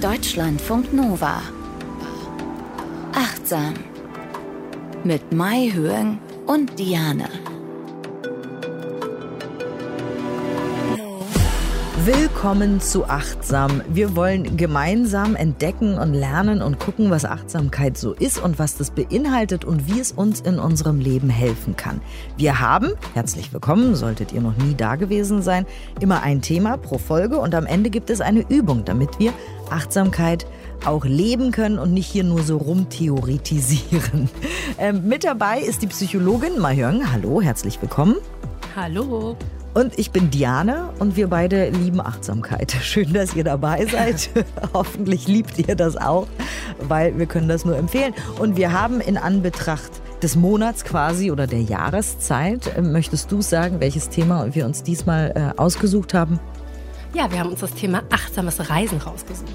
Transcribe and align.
Deutschlandfunk 0.00 0.94
Nova. 0.94 1.42
Achtsam. 3.12 3.74
Mit 5.04 5.30
Mai 5.30 5.70
Höhen 5.74 6.18
und 6.46 6.78
Diane. 6.78 7.28
Willkommen 12.06 12.80
zu 12.80 13.04
Achtsam. 13.04 13.82
Wir 13.90 14.16
wollen 14.16 14.56
gemeinsam 14.56 15.36
entdecken 15.36 15.98
und 15.98 16.14
lernen 16.14 16.62
und 16.62 16.80
gucken, 16.80 17.10
was 17.10 17.26
Achtsamkeit 17.26 17.98
so 17.98 18.14
ist 18.14 18.42
und 18.42 18.58
was 18.58 18.78
das 18.78 18.90
beinhaltet 18.90 19.66
und 19.66 19.86
wie 19.86 20.00
es 20.00 20.10
uns 20.10 20.40
in 20.40 20.58
unserem 20.58 20.98
Leben 20.98 21.28
helfen 21.28 21.76
kann. 21.76 22.00
Wir 22.38 22.58
haben, 22.58 22.92
herzlich 23.12 23.52
willkommen, 23.52 23.94
solltet 23.96 24.32
ihr 24.32 24.40
noch 24.40 24.56
nie 24.56 24.74
da 24.74 24.96
gewesen 24.96 25.42
sein, 25.42 25.66
immer 26.00 26.22
ein 26.22 26.40
Thema 26.40 26.78
pro 26.78 26.96
Folge 26.96 27.38
und 27.38 27.54
am 27.54 27.66
Ende 27.66 27.90
gibt 27.90 28.08
es 28.08 28.22
eine 28.22 28.48
Übung, 28.48 28.86
damit 28.86 29.18
wir 29.18 29.34
Achtsamkeit 29.70 30.46
auch 30.84 31.04
leben 31.04 31.52
können 31.52 31.78
und 31.78 31.92
nicht 31.92 32.06
hier 32.06 32.24
nur 32.24 32.42
so 32.42 32.56
rumtheoretisieren. 32.56 34.28
Ähm, 34.78 35.06
mit 35.06 35.24
dabei 35.24 35.60
ist 35.60 35.82
die 35.82 35.88
Psychologin 35.88 36.58
Mahjong. 36.58 37.12
Hallo, 37.12 37.42
herzlich 37.42 37.82
willkommen. 37.82 38.16
Hallo. 38.74 39.36
Und 39.74 39.98
ich 39.98 40.10
bin 40.10 40.30
Diane 40.30 40.88
und 40.98 41.16
wir 41.16 41.28
beide 41.28 41.70
lieben 41.70 42.00
Achtsamkeit. 42.00 42.72
Schön, 42.82 43.12
dass 43.12 43.34
ihr 43.34 43.44
dabei 43.44 43.84
seid. 43.86 44.30
Hoffentlich 44.72 45.28
liebt 45.28 45.58
ihr 45.58 45.76
das 45.76 45.96
auch, 45.96 46.26
weil 46.80 47.18
wir 47.18 47.26
können 47.26 47.48
das 47.48 47.64
nur 47.64 47.76
empfehlen. 47.76 48.14
Und 48.38 48.56
wir 48.56 48.72
haben 48.72 49.00
in 49.00 49.18
Anbetracht 49.18 49.90
des 50.22 50.36
Monats 50.36 50.84
quasi 50.84 51.30
oder 51.30 51.46
der 51.46 51.62
Jahreszeit, 51.62 52.76
äh, 52.76 52.82
möchtest 52.82 53.30
du 53.30 53.42
sagen, 53.42 53.80
welches 53.80 54.08
Thema 54.08 54.54
wir 54.54 54.66
uns 54.66 54.82
diesmal 54.82 55.32
äh, 55.34 55.60
ausgesucht 55.60 56.14
haben? 56.14 56.40
Ja, 57.12 57.30
wir 57.30 57.40
haben 57.40 57.50
uns 57.50 57.60
das 57.60 57.74
Thema 57.74 58.02
achtsames 58.10 58.70
Reisen 58.70 58.98
rausgesucht. 58.98 59.50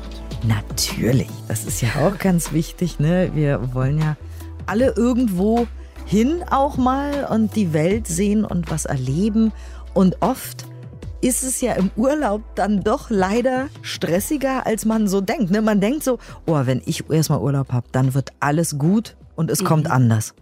Natürlich, 0.45 1.29
das 1.47 1.63
ist 1.63 1.81
ja 1.81 1.89
auch 2.01 2.17
ganz 2.17 2.51
wichtig. 2.51 2.99
Ne? 2.99 3.31
Wir 3.33 3.73
wollen 3.73 3.99
ja 3.99 4.17
alle 4.65 4.93
irgendwo 4.95 5.65
hin 6.05 6.43
auch 6.51 6.75
mal 6.77 7.25
und 7.31 7.55
die 7.55 7.71
Welt 7.71 8.07
sehen 8.07 8.43
und 8.43 8.69
was 8.69 8.85
erleben. 8.85 9.53
Und 9.93 10.17
oft 10.21 10.65
ist 11.21 11.43
es 11.43 11.61
ja 11.61 11.73
im 11.73 11.91
Urlaub 11.95 12.41
dann 12.55 12.83
doch 12.83 13.09
leider 13.09 13.69
stressiger, 13.81 14.65
als 14.65 14.85
man 14.85 15.07
so 15.07 15.21
denkt. 15.21 15.49
Ne? 15.49 15.61
Man 15.61 15.79
denkt 15.79 16.03
so, 16.03 16.19
oh, 16.45 16.61
wenn 16.65 16.81
ich 16.85 17.09
erstmal 17.09 17.39
Urlaub 17.39 17.71
habe, 17.71 17.87
dann 17.93 18.13
wird 18.13 18.31
alles 18.41 18.77
gut 18.77 19.15
und 19.35 19.49
es 19.49 19.61
mhm. 19.61 19.65
kommt 19.65 19.89
anders 19.89 20.35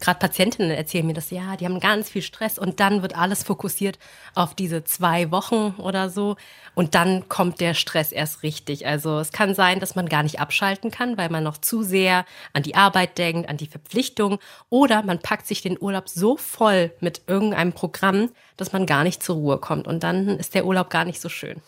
gerade 0.00 0.18
Patientinnen 0.18 0.70
erzählen 0.70 1.06
mir 1.06 1.14
das, 1.14 1.30
ja, 1.30 1.56
die 1.56 1.64
haben 1.64 1.80
ganz 1.80 2.08
viel 2.08 2.22
Stress 2.22 2.58
und 2.58 2.80
dann 2.80 3.02
wird 3.02 3.16
alles 3.16 3.42
fokussiert 3.42 3.98
auf 4.34 4.54
diese 4.54 4.84
zwei 4.84 5.30
Wochen 5.30 5.74
oder 5.78 6.10
so 6.10 6.36
und 6.74 6.94
dann 6.94 7.28
kommt 7.28 7.60
der 7.60 7.74
Stress 7.74 8.12
erst 8.12 8.42
richtig. 8.42 8.86
Also 8.86 9.18
es 9.18 9.32
kann 9.32 9.54
sein, 9.54 9.80
dass 9.80 9.94
man 9.94 10.08
gar 10.08 10.22
nicht 10.22 10.40
abschalten 10.40 10.90
kann, 10.90 11.16
weil 11.16 11.30
man 11.30 11.44
noch 11.44 11.58
zu 11.58 11.82
sehr 11.82 12.24
an 12.52 12.62
die 12.62 12.74
Arbeit 12.74 13.18
denkt, 13.18 13.48
an 13.48 13.56
die 13.56 13.66
Verpflichtung 13.66 14.38
oder 14.68 15.02
man 15.02 15.18
packt 15.18 15.46
sich 15.46 15.62
den 15.62 15.80
Urlaub 15.80 16.08
so 16.08 16.36
voll 16.36 16.92
mit 17.00 17.22
irgendeinem 17.26 17.72
Programm, 17.72 18.30
dass 18.56 18.72
man 18.72 18.86
gar 18.86 19.04
nicht 19.04 19.22
zur 19.22 19.36
Ruhe 19.36 19.58
kommt 19.58 19.86
und 19.86 20.02
dann 20.02 20.28
ist 20.38 20.54
der 20.54 20.66
Urlaub 20.66 20.90
gar 20.90 21.04
nicht 21.04 21.20
so 21.20 21.28
schön. 21.28 21.60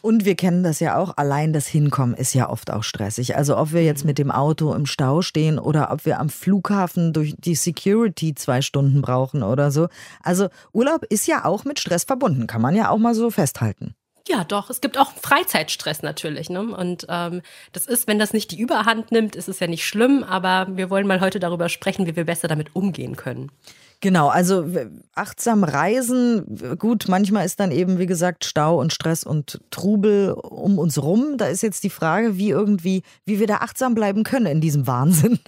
Und 0.00 0.24
wir 0.24 0.34
kennen 0.34 0.62
das 0.62 0.80
ja 0.80 0.96
auch, 0.98 1.16
allein 1.16 1.52
das 1.52 1.66
Hinkommen 1.66 2.14
ist 2.14 2.34
ja 2.34 2.48
oft 2.48 2.70
auch 2.70 2.82
stressig. 2.82 3.36
Also 3.36 3.56
ob 3.56 3.72
wir 3.72 3.84
jetzt 3.84 4.04
mit 4.04 4.18
dem 4.18 4.30
Auto 4.30 4.72
im 4.74 4.86
Stau 4.86 5.22
stehen 5.22 5.58
oder 5.58 5.90
ob 5.90 6.04
wir 6.04 6.20
am 6.20 6.28
Flughafen 6.28 7.12
durch 7.12 7.34
die 7.38 7.54
Security 7.54 8.34
zwei 8.34 8.62
Stunden 8.62 9.02
brauchen 9.02 9.42
oder 9.42 9.70
so. 9.70 9.88
Also 10.22 10.48
Urlaub 10.72 11.04
ist 11.04 11.26
ja 11.26 11.44
auch 11.44 11.64
mit 11.64 11.78
Stress 11.78 12.04
verbunden, 12.04 12.46
kann 12.46 12.62
man 12.62 12.74
ja 12.74 12.90
auch 12.90 12.98
mal 12.98 13.14
so 13.14 13.30
festhalten. 13.30 13.94
Ja, 14.28 14.42
doch. 14.42 14.70
Es 14.70 14.80
gibt 14.80 14.98
auch 14.98 15.12
Freizeitstress 15.12 16.02
natürlich. 16.02 16.50
Ne? 16.50 16.62
Und 16.62 17.06
ähm, 17.08 17.42
das 17.72 17.86
ist, 17.86 18.08
wenn 18.08 18.18
das 18.18 18.32
nicht 18.32 18.50
die 18.50 18.58
Überhand 18.58 19.12
nimmt, 19.12 19.36
ist 19.36 19.48
es 19.48 19.60
ja 19.60 19.68
nicht 19.68 19.86
schlimm. 19.86 20.24
Aber 20.24 20.66
wir 20.70 20.90
wollen 20.90 21.06
mal 21.06 21.20
heute 21.20 21.38
darüber 21.38 21.68
sprechen, 21.68 22.06
wie 22.06 22.16
wir 22.16 22.24
besser 22.24 22.48
damit 22.48 22.74
umgehen 22.74 23.14
können. 23.14 23.52
Genau, 24.00 24.28
also 24.28 24.66
achtsam 25.14 25.64
reisen, 25.64 26.76
gut, 26.78 27.06
manchmal 27.08 27.46
ist 27.46 27.58
dann 27.60 27.70
eben, 27.70 27.98
wie 27.98 28.06
gesagt, 28.06 28.44
Stau 28.44 28.78
und 28.78 28.92
Stress 28.92 29.24
und 29.24 29.60
Trubel 29.70 30.32
um 30.32 30.78
uns 30.78 31.02
rum. 31.02 31.38
Da 31.38 31.46
ist 31.46 31.62
jetzt 31.62 31.82
die 31.82 31.90
Frage, 31.90 32.36
wie 32.36 32.50
irgendwie, 32.50 33.02
wie 33.24 33.40
wir 33.40 33.46
da 33.46 33.56
achtsam 33.56 33.94
bleiben 33.94 34.22
können 34.22 34.46
in 34.46 34.60
diesem 34.60 34.86
Wahnsinn. 34.86 35.38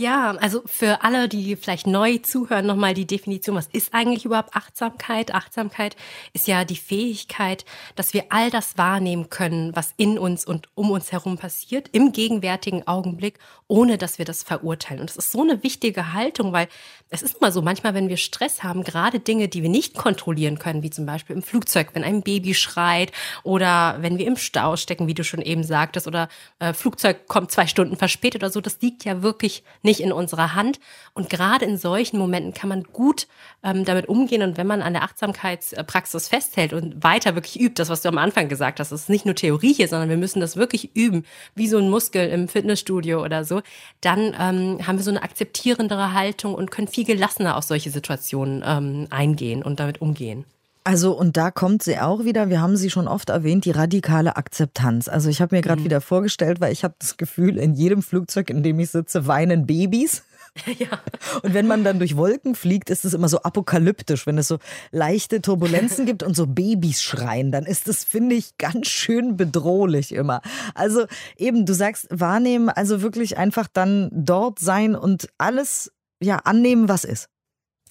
Ja, 0.00 0.36
also 0.36 0.62
für 0.64 1.02
alle, 1.02 1.28
die 1.28 1.56
vielleicht 1.56 1.88
neu 1.88 2.18
zuhören, 2.18 2.66
nochmal 2.66 2.94
die 2.94 3.04
Definition. 3.04 3.56
Was 3.56 3.66
ist 3.66 3.92
eigentlich 3.92 4.24
überhaupt 4.24 4.54
Achtsamkeit? 4.54 5.34
Achtsamkeit 5.34 5.96
ist 6.32 6.46
ja 6.46 6.64
die 6.64 6.76
Fähigkeit, 6.76 7.64
dass 7.96 8.14
wir 8.14 8.26
all 8.28 8.48
das 8.48 8.78
wahrnehmen 8.78 9.28
können, 9.28 9.74
was 9.74 9.94
in 9.96 10.16
uns 10.16 10.44
und 10.44 10.68
um 10.76 10.92
uns 10.92 11.10
herum 11.10 11.36
passiert, 11.36 11.88
im 11.90 12.12
gegenwärtigen 12.12 12.86
Augenblick, 12.86 13.40
ohne 13.66 13.98
dass 13.98 14.18
wir 14.18 14.24
das 14.24 14.44
verurteilen. 14.44 15.00
Und 15.00 15.10
das 15.10 15.16
ist 15.16 15.32
so 15.32 15.42
eine 15.42 15.64
wichtige 15.64 16.12
Haltung, 16.12 16.52
weil 16.52 16.68
es 17.10 17.22
ist 17.22 17.38
immer 17.38 17.50
so, 17.50 17.60
manchmal, 17.60 17.94
wenn 17.94 18.08
wir 18.08 18.18
Stress 18.18 18.62
haben, 18.62 18.84
gerade 18.84 19.18
Dinge, 19.18 19.48
die 19.48 19.64
wir 19.64 19.68
nicht 19.68 19.96
kontrollieren 19.96 20.60
können, 20.60 20.84
wie 20.84 20.90
zum 20.90 21.06
Beispiel 21.06 21.34
im 21.34 21.42
Flugzeug, 21.42 21.88
wenn 21.94 22.04
ein 22.04 22.22
Baby 22.22 22.54
schreit 22.54 23.10
oder 23.42 23.96
wenn 24.00 24.16
wir 24.16 24.28
im 24.28 24.36
Stau 24.36 24.76
stecken, 24.76 25.08
wie 25.08 25.14
du 25.14 25.24
schon 25.24 25.42
eben 25.42 25.64
sagtest, 25.64 26.06
oder 26.06 26.28
äh, 26.60 26.72
Flugzeug 26.72 27.26
kommt 27.26 27.50
zwei 27.50 27.66
Stunden 27.66 27.96
verspätet 27.96 28.44
oder 28.44 28.52
so, 28.52 28.60
das 28.60 28.80
liegt 28.80 29.04
ja 29.04 29.22
wirklich 29.22 29.64
nicht 29.82 29.87
in 29.96 30.12
unserer 30.12 30.54
Hand. 30.54 30.78
Und 31.14 31.30
gerade 31.30 31.64
in 31.64 31.76
solchen 31.76 32.18
Momenten 32.18 32.54
kann 32.54 32.68
man 32.68 32.84
gut 32.84 33.26
ähm, 33.62 33.84
damit 33.84 34.08
umgehen. 34.08 34.42
Und 34.42 34.56
wenn 34.56 34.66
man 34.66 34.82
an 34.82 34.92
der 34.92 35.02
Achtsamkeitspraxis 35.02 36.28
festhält 36.28 36.72
und 36.72 37.02
weiter 37.02 37.34
wirklich 37.34 37.60
übt, 37.60 37.74
das, 37.80 37.88
was 37.88 38.02
du 38.02 38.08
am 38.08 38.18
Anfang 38.18 38.48
gesagt 38.48 38.80
hast, 38.80 38.92
ist 38.92 39.08
nicht 39.08 39.24
nur 39.24 39.34
Theorie 39.34 39.72
hier, 39.72 39.88
sondern 39.88 40.08
wir 40.08 40.16
müssen 40.16 40.40
das 40.40 40.56
wirklich 40.56 40.94
üben, 40.94 41.24
wie 41.54 41.68
so 41.68 41.78
ein 41.78 41.90
Muskel 41.90 42.28
im 42.28 42.48
Fitnessstudio 42.48 43.24
oder 43.24 43.44
so, 43.44 43.62
dann 44.00 44.36
ähm, 44.38 44.86
haben 44.86 44.98
wir 44.98 45.02
so 45.02 45.10
eine 45.10 45.22
akzeptierendere 45.22 46.12
Haltung 46.12 46.54
und 46.54 46.70
können 46.70 46.88
viel 46.88 47.04
gelassener 47.04 47.56
auf 47.56 47.64
solche 47.64 47.90
Situationen 47.90 48.62
ähm, 48.66 49.06
eingehen 49.10 49.62
und 49.62 49.80
damit 49.80 50.00
umgehen. 50.00 50.44
Also 50.88 51.12
und 51.12 51.36
da 51.36 51.50
kommt 51.50 51.82
sie 51.82 51.98
auch 51.98 52.24
wieder, 52.24 52.48
wir 52.48 52.62
haben 52.62 52.78
sie 52.78 52.88
schon 52.88 53.08
oft 53.08 53.28
erwähnt, 53.28 53.66
die 53.66 53.72
radikale 53.72 54.36
Akzeptanz. 54.36 55.06
Also 55.06 55.28
ich 55.28 55.42
habe 55.42 55.54
mir 55.54 55.60
gerade 55.60 55.82
mhm. 55.82 55.84
wieder 55.84 56.00
vorgestellt, 56.00 56.62
weil 56.62 56.72
ich 56.72 56.82
habe 56.82 56.94
das 56.98 57.18
Gefühl, 57.18 57.58
in 57.58 57.74
jedem 57.74 58.00
Flugzeug, 58.00 58.48
in 58.48 58.62
dem 58.62 58.80
ich 58.80 58.88
sitze, 58.88 59.26
weinen 59.26 59.66
Babys. 59.66 60.22
Ja. 60.78 60.98
Und 61.42 61.54
wenn 61.54 61.68
man 61.68 61.84
dann 61.84 62.00
durch 62.00 62.16
Wolken 62.16 62.56
fliegt, 62.56 62.90
ist 62.90 63.04
es 63.04 63.14
immer 63.14 63.28
so 63.28 63.42
apokalyptisch, 63.42 64.26
wenn 64.26 64.38
es 64.38 64.48
so 64.48 64.58
leichte 64.90 65.40
Turbulenzen 65.40 66.04
gibt 66.06 66.24
und 66.24 66.34
so 66.34 66.48
Babys 66.48 67.00
schreien, 67.00 67.52
dann 67.52 67.64
ist 67.64 67.86
das, 67.86 68.02
finde 68.02 68.34
ich, 68.34 68.58
ganz 68.58 68.88
schön 68.88 69.36
bedrohlich 69.36 70.10
immer. 70.10 70.40
Also 70.74 71.04
eben, 71.36 71.64
du 71.64 71.74
sagst 71.74 72.08
wahrnehmen, 72.10 72.70
also 72.70 73.02
wirklich 73.02 73.38
einfach 73.38 73.68
dann 73.72 74.10
dort 74.10 74.58
sein 74.58 74.96
und 74.96 75.28
alles 75.38 75.92
ja 76.20 76.36
annehmen, 76.38 76.88
was 76.88 77.04
ist. 77.04 77.28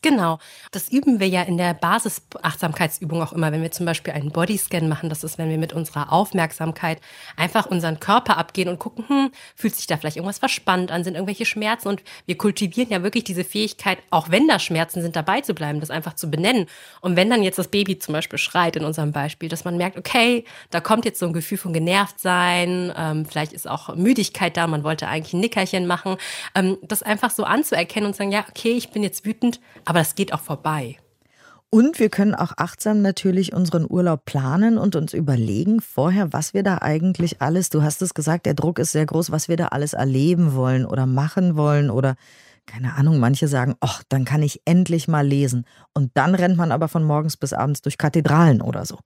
Genau. 0.03 0.37
Das 0.71 0.89
üben 0.89 1.19
wir 1.19 1.27
ja 1.27 1.41
in 1.41 1.57
der 1.57 1.73
Basisachtsamkeitsübung 1.73 3.21
auch 3.21 3.33
immer, 3.33 3.51
wenn 3.51 3.63
wir 3.63 3.71
zum 3.71 3.85
Beispiel 3.85 4.13
einen 4.13 4.31
Bodyscan 4.31 4.87
machen. 4.87 5.09
Das 5.09 5.23
ist, 5.23 5.37
wenn 5.37 5.49
wir 5.49 5.57
mit 5.57 5.73
unserer 5.73 6.13
Aufmerksamkeit 6.13 6.99
einfach 7.35 7.65
unseren 7.65 7.99
Körper 7.99 8.37
abgehen 8.37 8.69
und 8.69 8.77
gucken, 8.77 9.05
hm, 9.07 9.31
fühlt 9.55 9.75
sich 9.75 9.87
da 9.87 9.97
vielleicht 9.97 10.17
irgendwas 10.17 10.37
verspannt 10.37 10.91
an, 10.91 11.03
sind 11.03 11.15
irgendwelche 11.15 11.45
Schmerzen 11.45 11.87
und 11.87 12.03
wir 12.27 12.37
kultivieren 12.37 12.91
ja 12.91 13.01
wirklich 13.01 13.23
diese 13.23 13.43
Fähigkeit, 13.43 13.97
auch 14.11 14.29
wenn 14.29 14.47
da 14.47 14.59
Schmerzen 14.59 15.01
sind, 15.01 15.15
dabei 15.15 15.41
zu 15.41 15.55
bleiben, 15.55 15.79
das 15.79 15.89
einfach 15.89 16.13
zu 16.13 16.29
benennen. 16.29 16.67
Und 17.01 17.15
wenn 17.15 17.29
dann 17.29 17.41
jetzt 17.41 17.57
das 17.57 17.67
Baby 17.67 17.97
zum 17.97 18.13
Beispiel 18.13 18.37
schreit 18.37 18.75
in 18.75 18.85
unserem 18.85 19.11
Beispiel, 19.11 19.49
dass 19.49 19.65
man 19.65 19.77
merkt, 19.77 19.97
okay, 19.97 20.45
da 20.69 20.79
kommt 20.79 21.05
jetzt 21.05 21.19
so 21.19 21.25
ein 21.25 21.33
Gefühl 21.33 21.57
von 21.57 21.73
genervt 21.73 22.19
sein, 22.19 22.93
ähm, 22.95 23.25
vielleicht 23.25 23.53
ist 23.53 23.67
auch 23.67 23.95
Müdigkeit 23.95 24.57
da, 24.57 24.67
man 24.67 24.83
wollte 24.83 25.07
eigentlich 25.07 25.33
ein 25.33 25.39
Nickerchen 25.39 25.87
machen, 25.87 26.17
ähm, 26.53 26.77
das 26.83 27.01
einfach 27.01 27.31
so 27.31 27.45
anzuerkennen 27.45 28.07
und 28.07 28.15
sagen, 28.15 28.31
ja, 28.31 28.45
okay, 28.47 28.73
ich 28.73 28.91
bin 28.91 29.01
jetzt 29.01 29.25
wütend, 29.25 29.59
aber 29.87 29.99
das 29.99 30.15
geht 30.15 30.33
auch 30.33 30.41
vorbei. 30.41 30.97
Und 31.69 31.97
wir 31.97 32.09
können 32.09 32.35
auch 32.35 32.51
achtsam 32.57 33.01
natürlich 33.01 33.53
unseren 33.53 33.89
Urlaub 33.89 34.25
planen 34.25 34.77
und 34.77 34.97
uns 34.97 35.13
überlegen 35.13 35.79
vorher, 35.79 36.33
was 36.33 36.53
wir 36.53 36.61
da 36.61 36.79
eigentlich 36.81 37.41
alles, 37.41 37.69
du 37.69 37.83
hast 37.83 38.01
es 38.01 38.13
gesagt, 38.13 38.45
der 38.45 38.53
Druck 38.53 38.79
ist 38.79 38.91
sehr 38.91 39.05
groß, 39.05 39.31
was 39.31 39.47
wir 39.47 39.55
da 39.55 39.67
alles 39.67 39.93
erleben 39.93 40.55
wollen 40.55 40.85
oder 40.85 41.05
machen 41.05 41.55
wollen 41.55 41.89
oder 41.89 42.15
keine 42.65 42.95
Ahnung, 42.95 43.19
manche 43.19 43.47
sagen, 43.47 43.75
ach, 43.79 44.03
dann 44.09 44.25
kann 44.25 44.43
ich 44.43 44.61
endlich 44.65 45.07
mal 45.07 45.25
lesen. 45.25 45.65
Und 45.93 46.11
dann 46.15 46.35
rennt 46.35 46.57
man 46.57 46.73
aber 46.73 46.89
von 46.89 47.05
morgens 47.05 47.37
bis 47.37 47.53
abends 47.53 47.81
durch 47.81 47.97
Kathedralen 47.97 48.61
oder 48.61 48.85
so. 48.85 48.99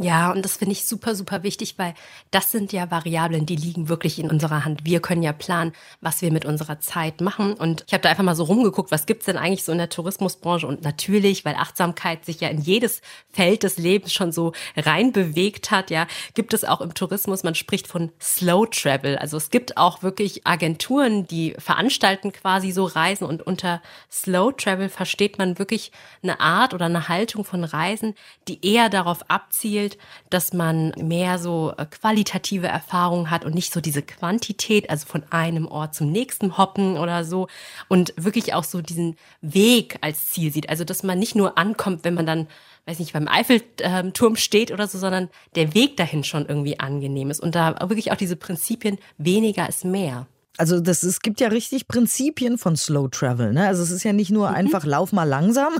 Ja, 0.00 0.30
und 0.30 0.44
das 0.44 0.56
finde 0.56 0.72
ich 0.72 0.86
super, 0.86 1.16
super 1.16 1.42
wichtig, 1.42 1.74
weil 1.76 1.92
das 2.30 2.52
sind 2.52 2.72
ja 2.72 2.88
Variablen, 2.88 3.46
die 3.46 3.56
liegen 3.56 3.88
wirklich 3.88 4.20
in 4.20 4.30
unserer 4.30 4.64
Hand. 4.64 4.84
Wir 4.84 5.00
können 5.00 5.24
ja 5.24 5.32
planen, 5.32 5.72
was 6.00 6.22
wir 6.22 6.30
mit 6.30 6.44
unserer 6.44 6.78
Zeit 6.78 7.20
machen. 7.20 7.54
Und 7.54 7.82
ich 7.88 7.92
habe 7.92 8.02
da 8.02 8.10
einfach 8.10 8.22
mal 8.22 8.36
so 8.36 8.44
rumgeguckt, 8.44 8.92
was 8.92 9.06
gibt's 9.06 9.24
denn 9.26 9.36
eigentlich 9.36 9.64
so 9.64 9.72
in 9.72 9.78
der 9.78 9.88
Tourismusbranche? 9.88 10.68
Und 10.68 10.82
natürlich, 10.82 11.44
weil 11.44 11.56
Achtsamkeit 11.56 12.24
sich 12.24 12.40
ja 12.40 12.46
in 12.46 12.60
jedes 12.60 13.02
Feld 13.32 13.64
des 13.64 13.76
Lebens 13.76 14.12
schon 14.12 14.30
so 14.30 14.52
rein 14.76 15.10
bewegt 15.10 15.72
hat, 15.72 15.90
ja, 15.90 16.06
gibt 16.34 16.54
es 16.54 16.64
auch 16.64 16.80
im 16.80 16.94
Tourismus, 16.94 17.42
man 17.42 17.56
spricht 17.56 17.88
von 17.88 18.12
Slow 18.20 18.66
Travel. 18.70 19.18
Also 19.18 19.36
es 19.36 19.50
gibt 19.50 19.78
auch 19.78 20.04
wirklich 20.04 20.46
Agenturen, 20.46 21.26
die 21.26 21.56
veranstalten 21.58 22.32
quasi 22.32 22.70
so 22.70 22.84
Reisen. 22.84 23.24
Und 23.24 23.44
unter 23.44 23.82
Slow 24.12 24.52
Travel 24.52 24.90
versteht 24.90 25.38
man 25.38 25.58
wirklich 25.58 25.90
eine 26.22 26.38
Art 26.38 26.72
oder 26.72 26.84
eine 26.84 27.08
Haltung 27.08 27.44
von 27.44 27.64
Reisen, 27.64 28.14
die 28.46 28.64
eher 28.64 28.90
darauf 28.90 29.28
abzielt, 29.28 29.87
empfiehlt, 29.88 29.98
dass 30.30 30.52
man 30.52 30.92
mehr 30.96 31.38
so 31.38 31.72
äh, 31.76 31.86
qualitative 31.86 32.66
Erfahrungen 32.66 33.30
hat 33.30 33.44
und 33.44 33.54
nicht 33.54 33.72
so 33.72 33.80
diese 33.80 34.02
Quantität, 34.02 34.90
also 34.90 35.06
von 35.06 35.24
einem 35.30 35.66
Ort 35.66 35.94
zum 35.94 36.10
nächsten 36.10 36.58
hoppen 36.58 36.96
oder 36.96 37.24
so 37.24 37.48
und 37.88 38.12
wirklich 38.16 38.54
auch 38.54 38.64
so 38.64 38.82
diesen 38.82 39.16
Weg 39.40 39.98
als 40.00 40.28
Ziel 40.28 40.52
sieht. 40.52 40.68
Also 40.68 40.84
dass 40.84 41.02
man 41.02 41.18
nicht 41.18 41.34
nur 41.34 41.56
ankommt, 41.58 42.04
wenn 42.04 42.14
man 42.14 42.26
dann 42.26 42.48
weiß 42.86 43.00
nicht, 43.00 43.12
beim 43.12 43.28
Eiffelturm 43.28 44.36
steht 44.36 44.72
oder 44.72 44.86
so, 44.86 44.98
sondern 44.98 45.28
der 45.56 45.74
Weg 45.74 45.98
dahin 45.98 46.24
schon 46.24 46.46
irgendwie 46.46 46.80
angenehm 46.80 47.30
ist 47.30 47.40
und 47.40 47.54
da 47.54 47.76
wirklich 47.86 48.12
auch 48.12 48.16
diese 48.16 48.36
Prinzipien 48.36 48.96
weniger 49.18 49.68
ist 49.68 49.84
mehr. 49.84 50.26
Also 50.58 50.80
das, 50.80 51.04
es 51.04 51.20
gibt 51.20 51.40
ja 51.40 51.48
richtig 51.48 51.86
Prinzipien 51.86 52.58
von 52.58 52.76
Slow 52.76 53.08
Travel. 53.08 53.52
Ne? 53.52 53.66
Also 53.66 53.82
es 53.82 53.90
ist 53.90 54.02
ja 54.02 54.12
nicht 54.12 54.30
nur 54.30 54.50
mhm. 54.50 54.56
einfach 54.56 54.84
lauf 54.84 55.12
mal 55.12 55.24
langsam 55.24 55.72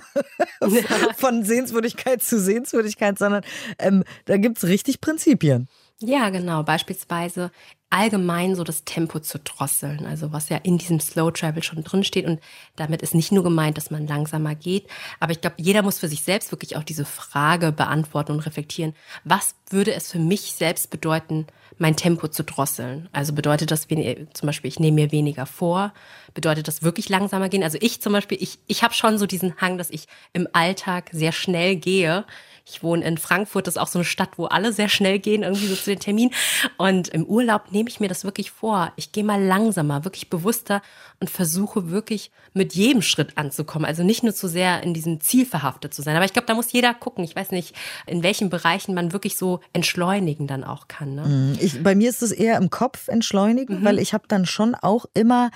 von 1.17 1.43
Sehenswürdigkeit 1.45 2.23
zu 2.23 2.41
Sehenswürdigkeit, 2.41 3.19
sondern 3.19 3.43
ähm, 3.79 4.05
da 4.27 4.37
gibt 4.37 4.59
es 4.59 4.65
richtig 4.65 5.01
Prinzipien. 5.01 5.69
Ja, 6.01 6.31
genau. 6.31 6.63
Beispielsweise 6.63 7.51
allgemein 7.91 8.55
so 8.55 8.63
das 8.65 8.85
Tempo 8.85 9.19
zu 9.19 9.39
drosseln, 9.41 10.05
also 10.07 10.31
was 10.33 10.49
ja 10.51 10.59
in 10.59 10.79
diesem 10.79 11.01
Slow 11.01 11.33
Travel 11.33 11.63
schon 11.63 11.83
drin 11.83 12.05
steht 12.05 12.27
und 12.27 12.39
damit 12.77 13.01
ist 13.03 13.15
nicht 13.15 13.33
nur 13.33 13.43
gemeint, 13.43 13.79
dass 13.79 13.91
man 13.91 14.07
langsamer 14.07 14.55
geht, 14.55 14.87
aber 15.21 15.33
ich 15.33 15.41
glaube, 15.41 15.57
jeder 15.59 15.83
muss 15.83 15.99
für 15.99 16.07
sich 16.07 16.23
selbst 16.23 16.53
wirklich 16.53 16.77
auch 16.77 16.83
diese 16.85 17.07
Frage 17.07 17.73
beantworten 17.73 18.33
und 18.33 18.41
reflektieren, 18.41 18.95
was 19.25 19.55
würde 19.71 19.95
es 19.95 20.13
für 20.13 20.19
mich 20.19 20.53
selbst 20.53 20.91
bedeuten, 20.91 21.47
mein 21.79 21.97
Tempo 21.97 22.29
zu 22.29 22.45
drosseln? 22.45 23.09
Also 23.13 23.33
bedeutet 23.33 23.71
das 23.71 23.87
zum 23.89 24.47
Beispiel, 24.47 24.69
ich 24.69 24.79
nehme 24.81 24.97
mir 24.97 25.13
weniger 25.13 25.47
vor, 25.47 25.95
bedeutet 26.35 26.69
das 26.69 26.83
wirklich 26.83 27.09
langsamer 27.09 27.49
gehen? 27.49 27.63
Also 27.63 27.79
ich 27.81 28.03
zum 28.03 28.13
Beispiel, 28.13 28.37
ich, 28.41 28.59
ich 28.67 28.83
habe 28.83 28.93
schon 28.93 29.17
so 29.19 29.27
diesen 29.27 29.57
Hang, 29.63 29.79
dass 29.79 29.89
ich 29.89 30.07
im 30.35 30.47
Alltag 30.53 31.09
sehr 31.13 31.33
schnell 31.33 31.77
gehe, 31.77 32.27
ich 32.71 32.83
wohne 32.83 33.05
in 33.05 33.17
Frankfurt, 33.17 33.67
das 33.67 33.77
ist 33.77 33.81
auch 33.81 33.89
so 33.89 33.99
eine 33.99 34.05
Stadt, 34.05 34.31
wo 34.37 34.45
alle 34.45 34.73
sehr 34.73 34.89
schnell 34.89 35.19
gehen, 35.19 35.43
irgendwie 35.43 35.67
so 35.67 35.75
zu 35.75 35.91
den 35.91 36.01
Terminen. 36.01 36.33
Und 36.77 37.09
im 37.09 37.25
Urlaub 37.25 37.73
nehme 37.73 37.89
ich 37.89 37.99
mir 37.99 38.09
das 38.09 38.25
wirklich 38.25 38.51
vor. 38.51 38.93
Ich 38.97 39.13
gehe 39.13 39.25
mal 39.25 39.43
langsamer, 39.43 40.05
wirklich 40.05 40.29
bewusster 40.29 40.83
und 41.21 41.31
versuche 41.31 41.91
wirklich 41.91 42.31
mit 42.53 42.75
jedem 42.75 43.03
Schritt 43.03 43.39
anzukommen. 43.39 43.87
Also 43.87 44.03
nicht 44.03 44.23
nur 44.23 44.35
zu 44.35 44.49
sehr 44.49 44.83
in 44.83 44.93
diesem 44.93 45.21
Ziel 45.21 45.47
verhaftet 45.47 45.95
zu 45.95 46.03
sein. 46.03 46.17
Aber 46.17 46.25
ich 46.25 46.33
glaube, 46.33 46.47
da 46.47 46.55
muss 46.55 46.73
jeder 46.73 46.93
gucken. 46.93 47.25
Ich 47.25 47.35
weiß 47.35 47.53
nicht, 47.53 47.75
in 48.07 48.23
welchen 48.23 48.51
Bereichen 48.51 48.95
man 48.95 49.13
wirklich 49.13 49.39
so 49.39 49.61
entschleunigen 49.73 50.47
dann 50.47 50.63
auch 50.63 50.89
kann. 50.89 51.15
Ne? 51.15 51.27
Mhm. 51.27 51.59
Ich, 51.61 51.83
bei 51.83 51.95
mir 51.95 52.11
ist 52.11 52.23
es 52.23 52.33
eher 52.33 52.59
im 52.59 52.69
Kopf 52.69 53.09
entschleunigen, 53.09 53.81
mhm. 53.81 53.85
weil 53.85 53.99
ich 53.99 54.13
habe 54.13 54.25
dann 54.29 54.45
schon 54.45 54.75
auch 54.75 55.07
immer 55.15 55.51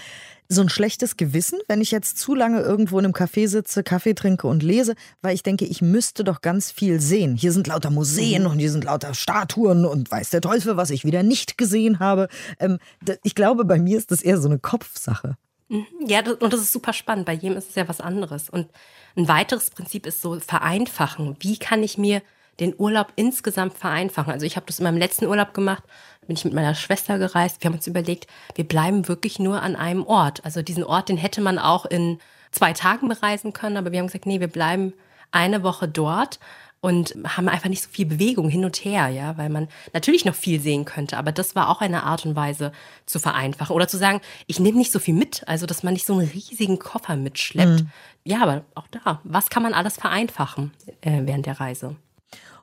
so 0.49 0.61
ein 0.61 0.69
schlechtes 0.69 1.17
Gewissen, 1.17 1.59
wenn 1.67 1.81
ich 1.81 1.91
jetzt 1.91 2.19
zu 2.19 2.35
lange 2.35 2.61
irgendwo 2.61 2.99
in 2.99 3.07
einem 3.07 3.15
Café 3.15 3.49
sitze, 3.49 3.83
Kaffee 3.83 4.15
trinke 4.15 4.47
und 4.47 4.63
lese, 4.63 4.95
weil 5.23 5.35
ich 5.35 5.43
denke, 5.43 5.65
ich 5.65 5.83
müsste 5.83 6.25
doch 6.25 6.41
ganz 6.43 6.71
viel 6.71 7.01
sehen. 7.01 7.37
Hier 7.37 7.53
sind 7.53 7.67
lauter 7.67 7.91
Museen 7.91 8.47
und 8.47 8.59
hier 8.59 8.71
sind 8.71 8.85
lauter 8.85 9.15
Statuen 9.15 9.85
und 9.85 10.11
weiß 10.11 10.31
der 10.31 10.41
Teufel, 10.41 10.77
was 10.77 10.91
ich 10.91 11.05
wieder 11.05 11.23
nicht 11.23 11.57
gesehen 11.57 11.99
habe. 12.01 12.29
Ähm, 12.59 12.79
ich 13.23 13.35
glaube, 13.35 13.65
bei 13.65 13.79
mir 13.79 13.97
ist 13.97 14.11
das 14.11 14.23
eher 14.23 14.39
so 14.39 14.49
eine 14.49 14.59
Kopfsache. 14.59 15.37
Mhm. 15.69 15.87
Ja, 16.07 16.21
und 16.21 16.53
das 16.53 16.61
ist 16.61 16.73
super 16.73 16.93
spannend. 16.93 17.27
Bei 17.27 17.33
jedem 17.33 17.57
ist 17.57 17.71
es 17.71 17.75
ja 17.75 17.89
was 17.89 18.01
anderes. 18.01 18.51
Und 18.51 18.69
ein 19.17 19.29
weiteres 19.29 19.71
Prinzip 19.71 20.07
ist 20.07 20.21
so 20.21 20.39
vereinfachen. 20.39 21.37
Wie 21.41 21.57
kann 21.57 21.83
ich 21.83 21.97
mir 21.97 22.23
den 22.61 22.75
Urlaub 22.77 23.13
insgesamt 23.17 23.75
vereinfachen? 23.75 24.33
Also 24.33 24.45
ich 24.45 24.57
habe 24.57 24.67
das 24.67 24.79
in 24.79 24.85
meinem 24.85 24.99
letzten 24.99 25.27
Urlaub 25.27 25.55
gemacht 25.55 25.85
bin 26.27 26.37
ich 26.37 26.45
mit 26.45 26.55
meiner 26.55 26.75
Schwester 26.75 27.19
gereist. 27.19 27.63
Wir 27.63 27.69
haben 27.69 27.77
uns 27.77 27.87
überlegt, 27.87 28.27
wir 28.55 28.67
bleiben 28.67 29.09
wirklich 29.09 29.39
nur 29.39 29.63
an 29.63 29.77
einem 29.77 30.07
Ort. 30.07 30.45
Also 30.45 30.63
diesen 30.63 30.85
Ort, 30.85 31.09
den 31.09 31.17
hätte 31.17 31.41
man 31.41 31.59
auch 31.59 31.85
in 31.85 32.19
zwei 32.53 32.73
Tagen 32.73 33.09
bereisen 33.09 33.53
können, 33.53 33.77
aber 33.77 33.93
wir 33.93 33.99
haben 33.99 34.07
gesagt, 34.07 34.27
nee, 34.27 34.41
wir 34.41 34.49
bleiben 34.49 34.93
eine 35.31 35.63
Woche 35.63 35.89
dort 35.89 36.39
und 36.83 37.15
haben 37.25 37.49
einfach 37.49 37.69
nicht 37.69 37.83
so 37.83 37.89
viel 37.91 38.07
Bewegung 38.07 38.49
hin 38.49 38.65
und 38.65 38.77
her, 38.85 39.09
ja, 39.09 39.39
weil 39.39 39.49
man 39.49 39.69
natürlich 39.93 40.25
noch 40.25 40.35
viel 40.35 40.61
sehen 40.61 40.85
könnte, 40.85 41.17
aber 41.17 41.31
das 41.31 41.55
war 41.55 41.69
auch 41.69 41.81
eine 41.81 42.03
Art 42.03 42.27
und 42.27 42.35
Weise 42.35 42.73
zu 43.07 43.21
vereinfachen 43.21 43.75
oder 43.75 43.87
zu 43.87 43.97
sagen, 43.97 44.21
ich 44.49 44.59
nehme 44.59 44.79
nicht 44.79 44.91
so 44.91 44.99
viel 44.99 45.15
mit, 45.15 45.47
also 45.47 45.65
dass 45.65 45.85
man 45.85 45.95
nicht 45.95 46.05
so 46.05 46.19
einen 46.19 46.29
riesigen 46.29 46.81
Koffer 46.81 47.17
mitschleppt. 47.17 47.83
Mhm. 47.83 47.91
Ja, 48.25 48.43
aber 48.43 48.65
auch 48.75 48.89
da, 48.89 49.21
was 49.23 49.49
kann 49.49 49.63
man 49.63 49.75
alles 49.75 49.97
vereinfachen 49.97 50.73
äh, 51.03 51.21
während 51.25 51.47
der 51.47 51.61
Reise? 51.61 51.97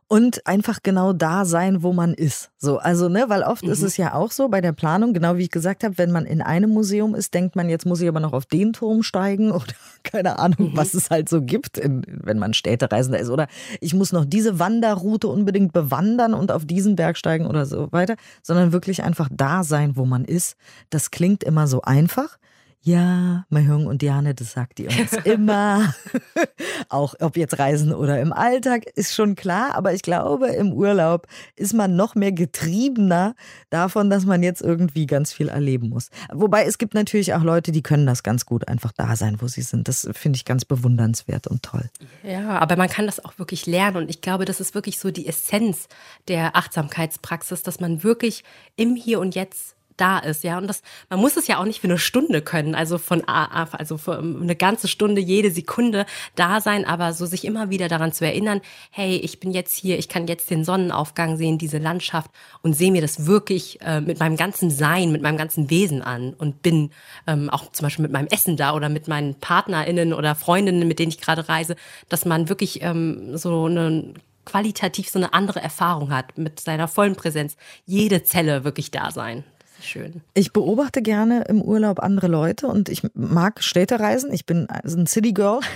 Und 0.09 0.47
einfach 0.47 0.79
genau 0.81 1.13
da 1.13 1.45
sein, 1.45 1.83
wo 1.83 1.93
man 1.93 2.15
ist. 2.15 2.49
So, 2.57 2.79
also, 2.79 3.09
ne, 3.09 3.25
weil 3.27 3.43
oft 3.43 3.63
mhm. 3.63 3.71
ist 3.71 3.83
es 3.83 3.95
ja 3.95 4.15
auch 4.15 4.31
so 4.31 4.49
bei 4.49 4.59
der 4.59 4.71
Planung, 4.71 5.13
genau 5.13 5.37
wie 5.37 5.43
ich 5.43 5.51
gesagt 5.51 5.83
habe, 5.83 5.99
wenn 5.99 6.11
man 6.11 6.25
in 6.25 6.41
einem 6.41 6.71
Museum 6.71 7.13
ist, 7.13 7.35
denkt 7.35 7.55
man, 7.55 7.69
jetzt 7.69 7.85
muss 7.85 8.01
ich 8.01 8.09
aber 8.09 8.19
noch 8.19 8.33
auf 8.33 8.47
den 8.47 8.73
Turm 8.73 9.03
steigen 9.03 9.51
oder 9.51 9.71
keine 10.03 10.39
Ahnung, 10.39 10.71
mhm. 10.71 10.77
was 10.77 10.95
es 10.95 11.11
halt 11.11 11.29
so 11.29 11.43
gibt, 11.43 11.77
in, 11.77 12.01
wenn 12.07 12.39
man 12.39 12.55
Städtereisender 12.55 13.19
ist. 13.19 13.29
Oder 13.29 13.47
ich 13.81 13.93
muss 13.93 14.11
noch 14.11 14.25
diese 14.25 14.57
Wanderroute 14.57 15.27
unbedingt 15.27 15.73
bewandern 15.73 16.33
und 16.33 16.51
auf 16.51 16.65
diesen 16.65 16.95
Berg 16.95 17.15
steigen 17.15 17.45
oder 17.45 17.67
so 17.67 17.91
weiter, 17.91 18.15
sondern 18.41 18.73
wirklich 18.73 19.03
einfach 19.03 19.29
da 19.31 19.63
sein, 19.63 19.95
wo 19.95 20.05
man 20.05 20.25
ist. 20.25 20.57
Das 20.89 21.11
klingt 21.11 21.43
immer 21.43 21.67
so 21.67 21.83
einfach. 21.83 22.39
Ja, 22.81 23.45
Mahjong 23.49 23.87
und 23.87 24.01
Diane, 24.01 24.33
das 24.33 24.53
sagt 24.53 24.79
ihr 24.79 24.89
uns 24.89 25.13
immer. 25.25 25.93
auch 26.89 27.13
ob 27.19 27.35
jetzt 27.35 27.59
Reisen 27.59 27.93
oder 27.93 28.21
im 28.21 28.31
Alltag, 28.31 28.85
ist 28.95 29.13
schon 29.13 29.35
klar. 29.35 29.75
Aber 29.75 29.93
ich 29.93 30.01
glaube, 30.01 30.47
im 30.47 30.71
Urlaub 30.71 31.27
ist 31.57 31.73
man 31.73 31.97
noch 31.97 32.15
mehr 32.15 32.31
getriebener 32.31 33.35
davon, 33.69 34.09
dass 34.09 34.25
man 34.25 34.43
jetzt 34.43 34.61
irgendwie 34.61 35.07
ganz 35.07 35.33
viel 35.33 35.49
erleben 35.49 35.89
muss. 35.89 36.09
Wobei 36.31 36.63
es 36.63 36.77
gibt 36.77 36.93
natürlich 36.93 37.33
auch 37.33 37.43
Leute, 37.43 37.73
die 37.73 37.83
können 37.83 38.05
das 38.05 38.23
ganz 38.23 38.45
gut 38.45 38.67
einfach 38.69 38.93
da 38.93 39.17
sein, 39.17 39.41
wo 39.41 39.47
sie 39.47 39.61
sind. 39.61 39.89
Das 39.89 40.07
finde 40.13 40.37
ich 40.37 40.45
ganz 40.45 40.63
bewundernswert 40.63 41.47
und 41.47 41.63
toll. 41.63 41.89
Ja, 42.23 42.59
aber 42.59 42.77
man 42.77 42.87
kann 42.87 43.07
das 43.07 43.23
auch 43.23 43.37
wirklich 43.37 43.65
lernen. 43.65 43.97
Und 43.97 44.09
ich 44.09 44.21
glaube, 44.21 44.45
das 44.45 44.61
ist 44.61 44.73
wirklich 44.73 44.99
so 44.99 45.11
die 45.11 45.27
Essenz 45.27 45.89
der 46.29 46.55
Achtsamkeitspraxis, 46.55 47.61
dass 47.61 47.81
man 47.81 48.03
wirklich 48.03 48.45
im 48.77 48.95
Hier 48.95 49.19
und 49.19 49.35
Jetzt 49.35 49.75
da 49.99 50.19
ist, 50.19 50.43
ja. 50.43 50.57
Und 50.57 50.67
das, 50.67 50.81
man 51.09 51.19
muss 51.19 51.37
es 51.37 51.47
ja 51.47 51.59
auch 51.59 51.65
nicht 51.65 51.81
für 51.81 51.87
eine 51.87 51.97
Stunde 51.97 52.41
können, 52.41 52.75
also 52.75 52.97
von 52.97 53.23
also 53.25 53.97
für 53.97 54.19
eine 54.19 54.55
ganze 54.55 54.87
Stunde, 54.87 55.21
jede 55.21 55.51
Sekunde 55.51 56.05
da 56.35 56.61
sein, 56.61 56.85
aber 56.85 57.13
so 57.13 57.25
sich 57.25 57.45
immer 57.45 57.69
wieder 57.69 57.87
daran 57.87 58.13
zu 58.13 58.25
erinnern, 58.25 58.61
hey, 58.91 59.17
ich 59.17 59.39
bin 59.39 59.51
jetzt 59.51 59.75
hier, 59.75 59.99
ich 59.99 60.09
kann 60.09 60.27
jetzt 60.27 60.49
den 60.49 60.63
Sonnenaufgang 60.63 61.37
sehen, 61.37 61.57
diese 61.57 61.77
Landschaft 61.77 62.31
und 62.61 62.73
sehe 62.73 62.91
mir 62.91 63.01
das 63.01 63.25
wirklich 63.25 63.81
äh, 63.81 64.01
mit 64.01 64.19
meinem 64.19 64.37
ganzen 64.37 64.71
Sein, 64.71 65.11
mit 65.11 65.21
meinem 65.21 65.37
ganzen 65.37 65.69
Wesen 65.69 66.01
an 66.01 66.33
und 66.33 66.61
bin 66.61 66.91
ähm, 67.27 67.49
auch 67.49 67.71
zum 67.71 67.85
Beispiel 67.85 68.03
mit 68.03 68.11
meinem 68.11 68.27
Essen 68.27 68.57
da 68.57 68.73
oder 68.73 68.89
mit 68.89 69.07
meinen 69.07 69.35
PartnerInnen 69.35 70.13
oder 70.13 70.35
Freundinnen, 70.35 70.87
mit 70.87 70.99
denen 70.99 71.11
ich 71.11 71.21
gerade 71.21 71.49
reise, 71.49 71.75
dass 72.07 72.25
man 72.25 72.49
wirklich 72.49 72.81
ähm, 72.81 73.37
so 73.37 73.65
eine 73.65 74.13
qualitativ 74.45 75.09
so 75.09 75.19
eine 75.19 75.33
andere 75.33 75.61
Erfahrung 75.61 76.11
hat 76.11 76.37
mit 76.37 76.59
seiner 76.59 76.87
vollen 76.87 77.15
Präsenz. 77.15 77.55
Jede 77.85 78.23
Zelle 78.23 78.63
wirklich 78.63 78.91
da 78.91 79.11
sein. 79.11 79.43
Schön. 79.81 80.21
Ich 80.33 80.51
beobachte 80.53 81.01
gerne 81.01 81.45
im 81.47 81.61
Urlaub 81.61 81.99
andere 81.99 82.27
Leute 82.27 82.67
und 82.67 82.89
ich 82.89 83.03
mag 83.13 83.63
Städtereisen. 83.63 84.31
Ich 84.33 84.45
bin 84.45 84.69
ein 84.69 85.07
City 85.07 85.33
Girl. 85.33 85.59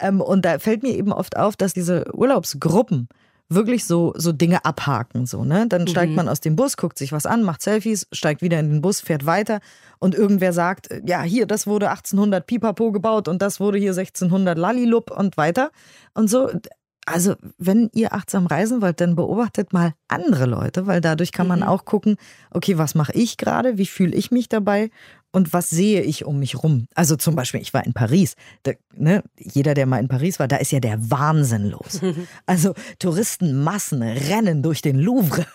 Ähm, 0.00 0.20
und 0.20 0.44
da 0.44 0.58
fällt 0.58 0.82
mir 0.82 0.94
eben 0.94 1.12
oft 1.12 1.36
auf, 1.36 1.56
dass 1.56 1.72
diese 1.72 2.12
Urlaubsgruppen 2.14 3.08
wirklich 3.48 3.84
so, 3.84 4.12
so 4.16 4.32
Dinge 4.32 4.64
abhaken. 4.64 5.26
So, 5.26 5.44
ne? 5.44 5.66
Dann 5.68 5.86
steigt 5.86 6.10
mhm. 6.10 6.16
man 6.16 6.28
aus 6.28 6.40
dem 6.40 6.56
Bus, 6.56 6.76
guckt 6.76 6.98
sich 6.98 7.12
was 7.12 7.26
an, 7.26 7.42
macht 7.42 7.62
Selfies, 7.62 8.06
steigt 8.12 8.42
wieder 8.42 8.58
in 8.58 8.70
den 8.70 8.80
Bus, 8.80 9.00
fährt 9.00 9.26
weiter 9.26 9.60
und 9.98 10.14
irgendwer 10.14 10.52
sagt, 10.52 10.88
ja, 11.04 11.22
hier, 11.22 11.46
das 11.46 11.66
wurde 11.66 11.90
1800 11.90 12.46
Pipapo 12.46 12.92
gebaut 12.92 13.28
und 13.28 13.42
das 13.42 13.60
wurde 13.60 13.78
hier 13.78 13.90
1600 13.90 14.58
Lalilup 14.58 15.10
und 15.10 15.36
weiter. 15.36 15.70
Und 16.14 16.28
so, 16.28 16.50
also, 17.06 17.34
wenn 17.58 17.90
ihr 17.92 18.14
achtsam 18.14 18.46
reisen 18.46 18.80
wollt, 18.80 19.00
dann 19.00 19.16
beobachtet 19.16 19.72
mal 19.72 19.92
andere 20.08 20.46
Leute, 20.46 20.86
weil 20.86 21.00
dadurch 21.00 21.32
kann 21.32 21.46
man 21.46 21.60
mhm. 21.60 21.66
auch 21.66 21.84
gucken, 21.84 22.16
okay, 22.50 22.78
was 22.78 22.94
mache 22.94 23.12
ich 23.12 23.36
gerade, 23.36 23.78
wie 23.78 23.86
fühle 23.86 24.14
ich 24.14 24.30
mich 24.30 24.48
dabei 24.48 24.90
und 25.34 25.52
was 25.52 25.68
sehe 25.68 26.02
ich 26.02 26.24
um 26.24 26.38
mich 26.38 26.62
rum. 26.62 26.86
Also 26.94 27.16
zum 27.16 27.34
Beispiel, 27.34 27.60
ich 27.60 27.74
war 27.74 27.84
in 27.84 27.92
Paris. 27.92 28.36
Da, 28.62 28.72
ne, 28.94 29.22
jeder, 29.36 29.74
der 29.74 29.86
mal 29.86 29.98
in 29.98 30.08
Paris 30.08 30.38
war, 30.38 30.48
da 30.48 30.56
ist 30.56 30.72
ja 30.72 30.80
der 30.80 31.10
Wahnsinn 31.10 31.70
los. 31.70 32.00
Also 32.46 32.74
Touristenmassen 32.98 34.02
rennen 34.02 34.62
durch 34.62 34.80
den 34.80 34.98
Louvre, 34.98 35.46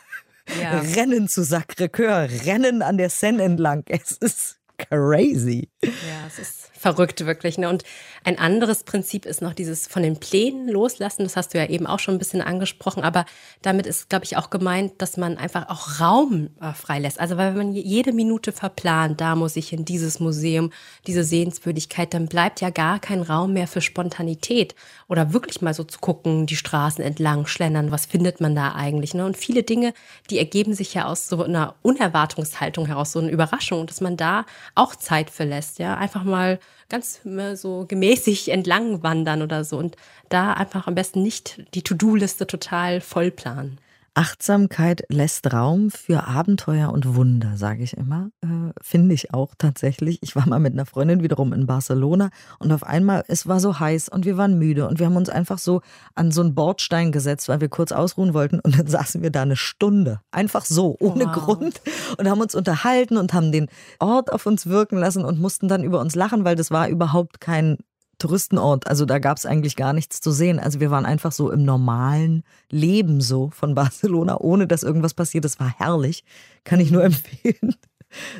ja. 0.61 0.79
rennen 0.79 1.27
zu 1.27 1.41
Sacré-Cœur, 1.41 2.45
rennen 2.45 2.81
an 2.81 2.97
der 2.97 3.09
Seine 3.09 3.43
entlang. 3.43 3.83
Es 3.87 4.11
ist 4.11 4.58
crazy. 4.79 5.69
Ja, 5.83 6.27
es 6.27 6.39
ist 6.39 6.69
verrückt 6.79 7.25
wirklich. 7.25 7.57
Ne? 7.57 7.69
Und 7.69 7.83
ein 8.23 8.39
anderes 8.39 8.83
Prinzip 8.83 9.25
ist 9.25 9.41
noch 9.41 9.53
dieses 9.53 9.87
von 9.87 10.01
den 10.01 10.19
Plänen 10.19 10.69
loslassen. 10.69 11.23
Das 11.23 11.35
hast 11.35 11.53
du 11.53 11.57
ja 11.57 11.65
eben 11.65 11.85
auch 11.85 11.99
schon 11.99 12.15
ein 12.15 12.19
bisschen 12.19 12.41
angesprochen. 12.41 13.03
Aber 13.03 13.25
damit 13.61 13.85
ist, 13.85 14.09
glaube 14.09 14.25
ich, 14.25 14.37
auch 14.37 14.49
gemeint, 14.49 14.93
dass 15.01 15.17
man 15.17 15.37
einfach 15.37 15.69
auch 15.69 15.99
Raum 15.99 16.49
äh, 16.61 16.73
freilässt. 16.73 17.19
Also 17.19 17.37
weil 17.37 17.49
wenn 17.49 17.67
man 17.67 17.73
jede 17.73 18.13
Minute 18.13 18.51
verplant, 18.51 19.19
da 19.19 19.35
muss 19.35 19.57
ich 19.57 19.73
in 19.73 19.83
dieses 19.83 20.19
Museum, 20.19 20.71
diese 21.05 21.23
Sehenswürdigkeit, 21.23 22.13
dann 22.13 22.27
bleibt 22.27 22.61
ja 22.61 22.69
gar 22.69 22.99
kein 22.99 23.21
Raum 23.21 23.53
mehr 23.53 23.67
für 23.67 23.81
Spontanität 23.81 24.73
oder 25.07 25.33
wirklich 25.33 25.61
mal 25.61 25.73
so 25.73 25.83
zu 25.83 25.99
gucken, 25.99 26.45
die 26.45 26.55
Straßen 26.55 27.03
entlang 27.03 27.45
schlendern, 27.45 27.91
was 27.91 28.05
findet 28.05 28.39
man 28.39 28.55
da 28.55 28.73
eigentlich. 28.73 29.13
Ne? 29.13 29.25
Und 29.25 29.35
viele 29.35 29.63
Dinge, 29.63 29.93
die 30.29 30.39
ergeben 30.39 30.73
sich 30.73 30.93
ja 30.93 31.05
aus 31.05 31.27
so 31.27 31.43
einer 31.43 31.75
Unerwartungshaltung 31.81 32.85
heraus, 32.85 33.11
so 33.11 33.19
eine 33.19 33.31
Überraschung, 33.31 33.85
dass 33.85 33.99
man 33.99 34.15
da 34.15 34.45
auch 34.75 34.95
Zeit 34.95 35.29
verlässt. 35.29 35.79
Ja, 35.79 35.95
einfach 35.97 36.23
mal 36.23 36.59
ganz 36.89 37.21
so 37.55 37.85
gemäßig 37.87 38.49
entlang 38.49 39.03
wandern 39.03 39.41
oder 39.41 39.63
so 39.63 39.77
und 39.77 39.95
da 40.29 40.53
einfach 40.53 40.87
am 40.87 40.95
besten 40.95 41.21
nicht 41.21 41.63
die 41.73 41.83
To-Do-Liste 41.83 42.47
total 42.47 43.01
voll 43.01 43.31
planen. 43.31 43.79
Achtsamkeit 44.19 45.05
lässt 45.07 45.53
Raum 45.53 45.91
für 45.91 46.27
Abenteuer 46.27 46.91
und 46.91 47.15
Wunder, 47.15 47.55
sage 47.55 47.83
ich 47.83 47.95
immer. 47.95 48.31
Äh, 48.41 48.73
Finde 48.81 49.15
ich 49.15 49.33
auch 49.33 49.55
tatsächlich. 49.57 50.19
Ich 50.21 50.35
war 50.35 50.45
mal 50.45 50.59
mit 50.59 50.73
einer 50.73 50.85
Freundin 50.85 51.23
wiederum 51.23 51.53
in 51.53 51.67
Barcelona 51.67 52.29
und 52.59 52.73
auf 52.73 52.83
einmal, 52.83 53.23
es 53.29 53.47
war 53.47 53.61
so 53.61 53.79
heiß 53.79 54.09
und 54.09 54.25
wir 54.25 54.35
waren 54.35 54.59
müde 54.59 54.89
und 54.89 54.99
wir 54.99 55.05
haben 55.05 55.15
uns 55.15 55.29
einfach 55.29 55.57
so 55.57 55.79
an 56.15 56.33
so 56.33 56.41
einen 56.41 56.53
Bordstein 56.53 57.13
gesetzt, 57.13 57.47
weil 57.47 57.61
wir 57.61 57.69
kurz 57.69 57.93
ausruhen 57.93 58.33
wollten 58.33 58.59
und 58.59 58.77
dann 58.77 58.87
saßen 58.87 59.21
wir 59.21 59.29
da 59.29 59.43
eine 59.43 59.55
Stunde. 59.55 60.19
Einfach 60.31 60.65
so, 60.65 60.97
ohne 60.99 61.23
wow. 61.27 61.31
Grund 61.31 61.81
und 62.17 62.29
haben 62.29 62.41
uns 62.41 62.55
unterhalten 62.55 63.15
und 63.15 63.31
haben 63.33 63.53
den 63.53 63.69
Ort 63.99 64.33
auf 64.33 64.45
uns 64.45 64.67
wirken 64.67 64.97
lassen 64.97 65.23
und 65.23 65.39
mussten 65.39 65.69
dann 65.69 65.81
über 65.81 66.01
uns 66.01 66.15
lachen, 66.15 66.43
weil 66.43 66.57
das 66.57 66.71
war 66.71 66.89
überhaupt 66.89 67.39
kein 67.39 67.77
Touristenort. 68.19 68.87
Also 68.87 69.05
da 69.05 69.19
gab 69.19 69.37
es 69.37 69.45
eigentlich 69.45 69.75
gar 69.75 69.93
nichts 69.93 70.21
zu 70.21 70.31
sehen. 70.31 70.59
Also 70.59 70.79
wir 70.79 70.91
waren 70.91 71.05
einfach 71.05 71.31
so 71.31 71.49
im 71.51 71.63
normalen 71.63 72.43
Leben 72.69 73.21
so 73.21 73.49
von 73.49 73.73
Barcelona, 73.75 74.37
ohne 74.39 74.67
dass 74.67 74.83
irgendwas 74.83 75.13
passiert. 75.13 75.45
Das 75.45 75.59
war 75.59 75.73
herrlich. 75.77 76.23
Kann 76.63 76.79
ich 76.79 76.91
nur 76.91 77.03
empfehlen. 77.05 77.75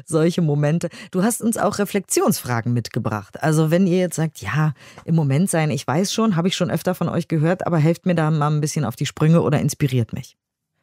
Solche 0.06 0.42
Momente. 0.42 0.90
Du 1.12 1.24
hast 1.24 1.42
uns 1.42 1.58
auch 1.58 1.78
Reflexionsfragen 1.80 2.74
mitgebracht. 2.74 3.42
Also 3.44 3.72
wenn 3.72 3.88
ihr 3.88 3.98
jetzt 3.98 4.16
sagt, 4.16 4.42
ja, 4.42 4.74
im 5.06 5.16
Moment 5.16 5.50
sein, 5.50 5.70
ich 5.70 5.86
weiß 5.86 6.12
schon, 6.12 6.36
habe 6.36 6.48
ich 6.48 6.56
schon 6.56 6.72
öfter 6.72 6.96
von 6.96 7.08
euch 7.08 7.28
gehört, 7.28 7.68
aber 7.68 7.78
helft 7.78 8.06
mir 8.06 8.16
da 8.16 8.32
mal 8.32 8.50
ein 8.50 8.62
bisschen 8.62 8.86
auf 8.86 8.96
die 8.96 9.06
Sprünge 9.06 9.42
oder 9.42 9.60
inspiriert 9.60 10.12
mich. 10.14 10.38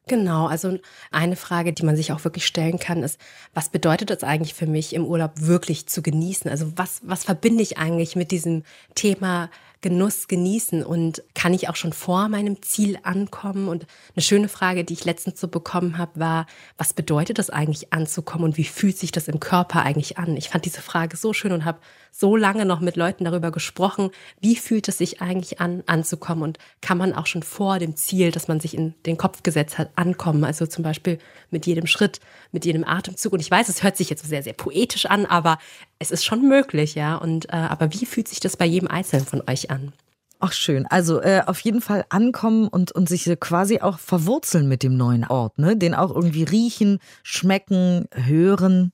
Genau, 0.09 0.47
also 0.47 0.79
eine 1.11 1.35
Frage, 1.35 1.73
die 1.73 1.85
man 1.85 1.97
sich 1.97 2.13
auch 2.13 2.23
wirklich 2.23 2.47
stellen 2.47 2.79
kann, 2.79 3.03
ist, 3.03 3.19
was 3.55 3.71
bedeutet 3.71 4.13
es 4.13 4.23
eigentlich 4.23 4.55
für 4.55 4.67
mich, 4.67 4.95
im 4.95 5.05
Urlaub 5.05 5.33
wirklich 5.35 5.89
zu 5.89 6.01
genießen? 6.01 6.49
Also 6.49 6.73
was, 6.77 7.01
was 7.03 7.25
verbinde 7.25 7.63
ich 7.65 7.77
eigentlich 7.79 8.15
mit 8.15 8.31
diesem 8.31 8.63
Thema 8.95 9.51
Genuss 9.81 10.29
genießen 10.29 10.85
und 10.85 11.23
kann 11.35 11.55
ich 11.55 11.69
auch 11.69 11.77
schon 11.77 11.93
vor 11.93 12.29
meinem 12.29 12.63
Ziel 12.63 12.99
ankommen? 13.03 13.69
Und 13.69 13.87
eine 14.15 14.23
schöne 14.23 14.49
Frage, 14.49 14.85
die 14.85 14.95
ich 14.95 15.05
letztens 15.05 15.41
so 15.41 15.49
bekommen 15.49 15.99
habe, 15.99 16.19
war, 16.19 16.47
was 16.79 16.95
bedeutet 16.95 17.39
das 17.39 17.51
eigentlich 17.51 17.93
anzukommen 17.93 18.45
und 18.45 18.57
wie 18.57 18.65
fühlt 18.65 18.99
sich 18.99 19.13
das 19.13 19.29
im 19.29 19.41
Körper 19.41 19.83
eigentlich 19.83 20.19
an? 20.19 20.37
Ich 20.37 20.49
fand 20.49 20.65
diese 20.65 20.81
Frage 20.81 21.17
so 21.17 21.33
schön 21.33 21.53
und 21.53 21.65
habe 21.65 21.79
so 22.11 22.35
lange 22.35 22.65
noch 22.65 22.81
mit 22.81 22.97
Leuten 22.97 23.25
darüber 23.25 23.51
gesprochen, 23.51 24.11
wie 24.41 24.57
fühlt 24.57 24.89
es 24.89 24.97
sich 24.97 25.21
eigentlich 25.21 25.61
an, 25.61 25.83
anzukommen 25.87 26.43
und 26.43 26.59
kann 26.81 26.97
man 26.97 27.13
auch 27.13 27.27
schon 27.27 27.43
vor 27.43 27.79
dem 27.79 27.95
Ziel, 27.95 28.31
das 28.31 28.49
man 28.49 28.59
sich 28.59 28.75
in 28.75 28.95
den 29.05 29.19
Kopf 29.19 29.43
gesetzt 29.43 29.77
hat, 29.77 29.91
ankommen? 29.97 30.43
Also 30.45 30.67
zum 30.67 30.83
Beispiel 30.83 31.19
mit 31.51 31.67
jedem 31.67 31.87
Schritt, 31.87 32.21
mit 32.53 32.65
jedem 32.65 32.85
Atemzug. 32.85 33.35
Und 33.35 33.41
ich 33.41 33.51
weiß, 33.51 33.69
es 33.69 33.83
hört 33.83 33.99
sich 33.99 34.09
jetzt 34.09 34.23
so 34.23 34.29
sehr, 34.29 34.43
sehr 34.43 34.55
poetisch 34.55 35.05
an, 35.05 35.27
aber 35.27 35.59
es 35.99 36.11
ist 36.11 36.25
schon 36.25 36.49
möglich, 36.49 36.95
ja. 36.95 37.17
Und 37.17 37.47
äh, 37.51 37.57
aber 37.57 37.93
wie 37.93 38.07
fühlt 38.07 38.29
sich 38.29 38.41
das 38.41 38.57
bei 38.57 38.67
jedem 38.67 38.89
Einzelnen 38.89 39.27
von 39.27 39.43
euch 39.49 39.71
an? 39.71 39.93
Ach 40.39 40.53
schön. 40.53 40.87
Also 40.87 41.21
äh, 41.23 41.43
auf 41.47 41.61
jeden 41.61 41.81
Fall 41.81 42.05
ankommen 42.11 42.69
und, 42.69 42.93
und 42.93 43.09
sich 43.09 43.25
quasi 43.41 43.81
auch 43.81 43.99
verwurzeln 43.99 44.69
mit 44.69 44.83
dem 44.83 44.97
neuen 44.97 45.25
Ort, 45.25 45.59
ne? 45.59 45.77
Den 45.77 45.95
auch 45.95 46.15
irgendwie 46.15 46.45
riechen, 46.45 46.99
schmecken, 47.23 48.07
hören. 48.13 48.93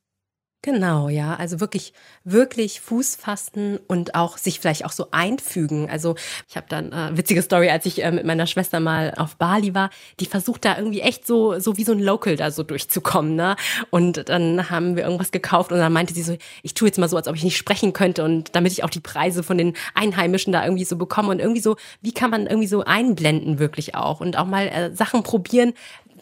Genau, 0.65 1.09
ja. 1.09 1.35
Also 1.35 1.59
wirklich, 1.59 1.93
wirklich 2.23 2.81
Fuß 2.81 3.17
fassen 3.17 3.81
und 3.89 4.15
auch 4.15 4.39
sich 4.39 4.61
vielleicht 4.61 4.85
auch 4.85 4.93
so 4.93 5.09
einfügen. 5.11 5.91
Also 5.91 6.15
ich 6.49 6.57
habe 6.57 6.67
dann 6.69 6.93
äh, 6.93 7.17
witzige 7.17 7.43
Story, 7.43 7.69
als 7.69 7.85
ich 7.85 8.05
äh, 8.05 8.13
mit 8.13 8.25
meiner 8.25 8.47
Schwester 8.47 8.79
mal 8.79 9.13
auf 9.17 9.35
Bali 9.35 9.75
war, 9.75 9.91
die 10.21 10.27
versucht 10.27 10.65
da 10.65 10.79
irgendwie 10.79 11.01
echt 11.01 11.27
so, 11.27 11.59
so 11.59 11.79
wie 11.79 11.85
so 11.85 11.91
ein 11.91 11.99
Local 11.99 12.37
da 12.37 12.53
so 12.53 12.63
durchzukommen, 12.63 13.35
ne? 13.35 13.57
Und 13.91 14.29
dann 14.29 14.71
haben 14.71 14.95
wir 14.95 15.03
irgendwas 15.03 15.33
gekauft 15.33 15.73
und 15.73 15.79
dann 15.79 15.93
meinte 15.93 16.15
sie 16.15 16.23
so, 16.23 16.37
ich 16.63 16.75
tue 16.75 16.87
jetzt 16.87 16.99
mal 16.99 17.09
so, 17.09 17.17
als 17.17 17.27
ob 17.27 17.35
ich 17.35 17.43
nicht 17.43 17.57
sprechen 17.57 17.93
könnte 17.93 18.23
und 18.23 18.55
damit 18.55 18.71
ich 18.71 18.85
auch 18.85 18.91
die 18.91 19.01
Preise 19.01 19.43
von 19.43 19.59
den 19.59 19.75
Einheimischen 19.95 20.53
da 20.53 20.63
irgendwie 20.65 20.85
so 20.85 20.95
bekomme 20.95 21.31
und 21.31 21.41
irgendwie 21.41 21.61
so, 21.61 21.75
wie 22.03 22.13
kann 22.13 22.31
man 22.31 22.47
irgendwie 22.47 22.69
so 22.69 22.85
einblenden 22.85 23.59
wirklich 23.59 23.97
auch 23.97 24.21
und 24.21 24.39
auch 24.39 24.47
mal 24.47 24.69
äh, 24.69 24.95
Sachen 24.95 25.25
probieren, 25.25 25.73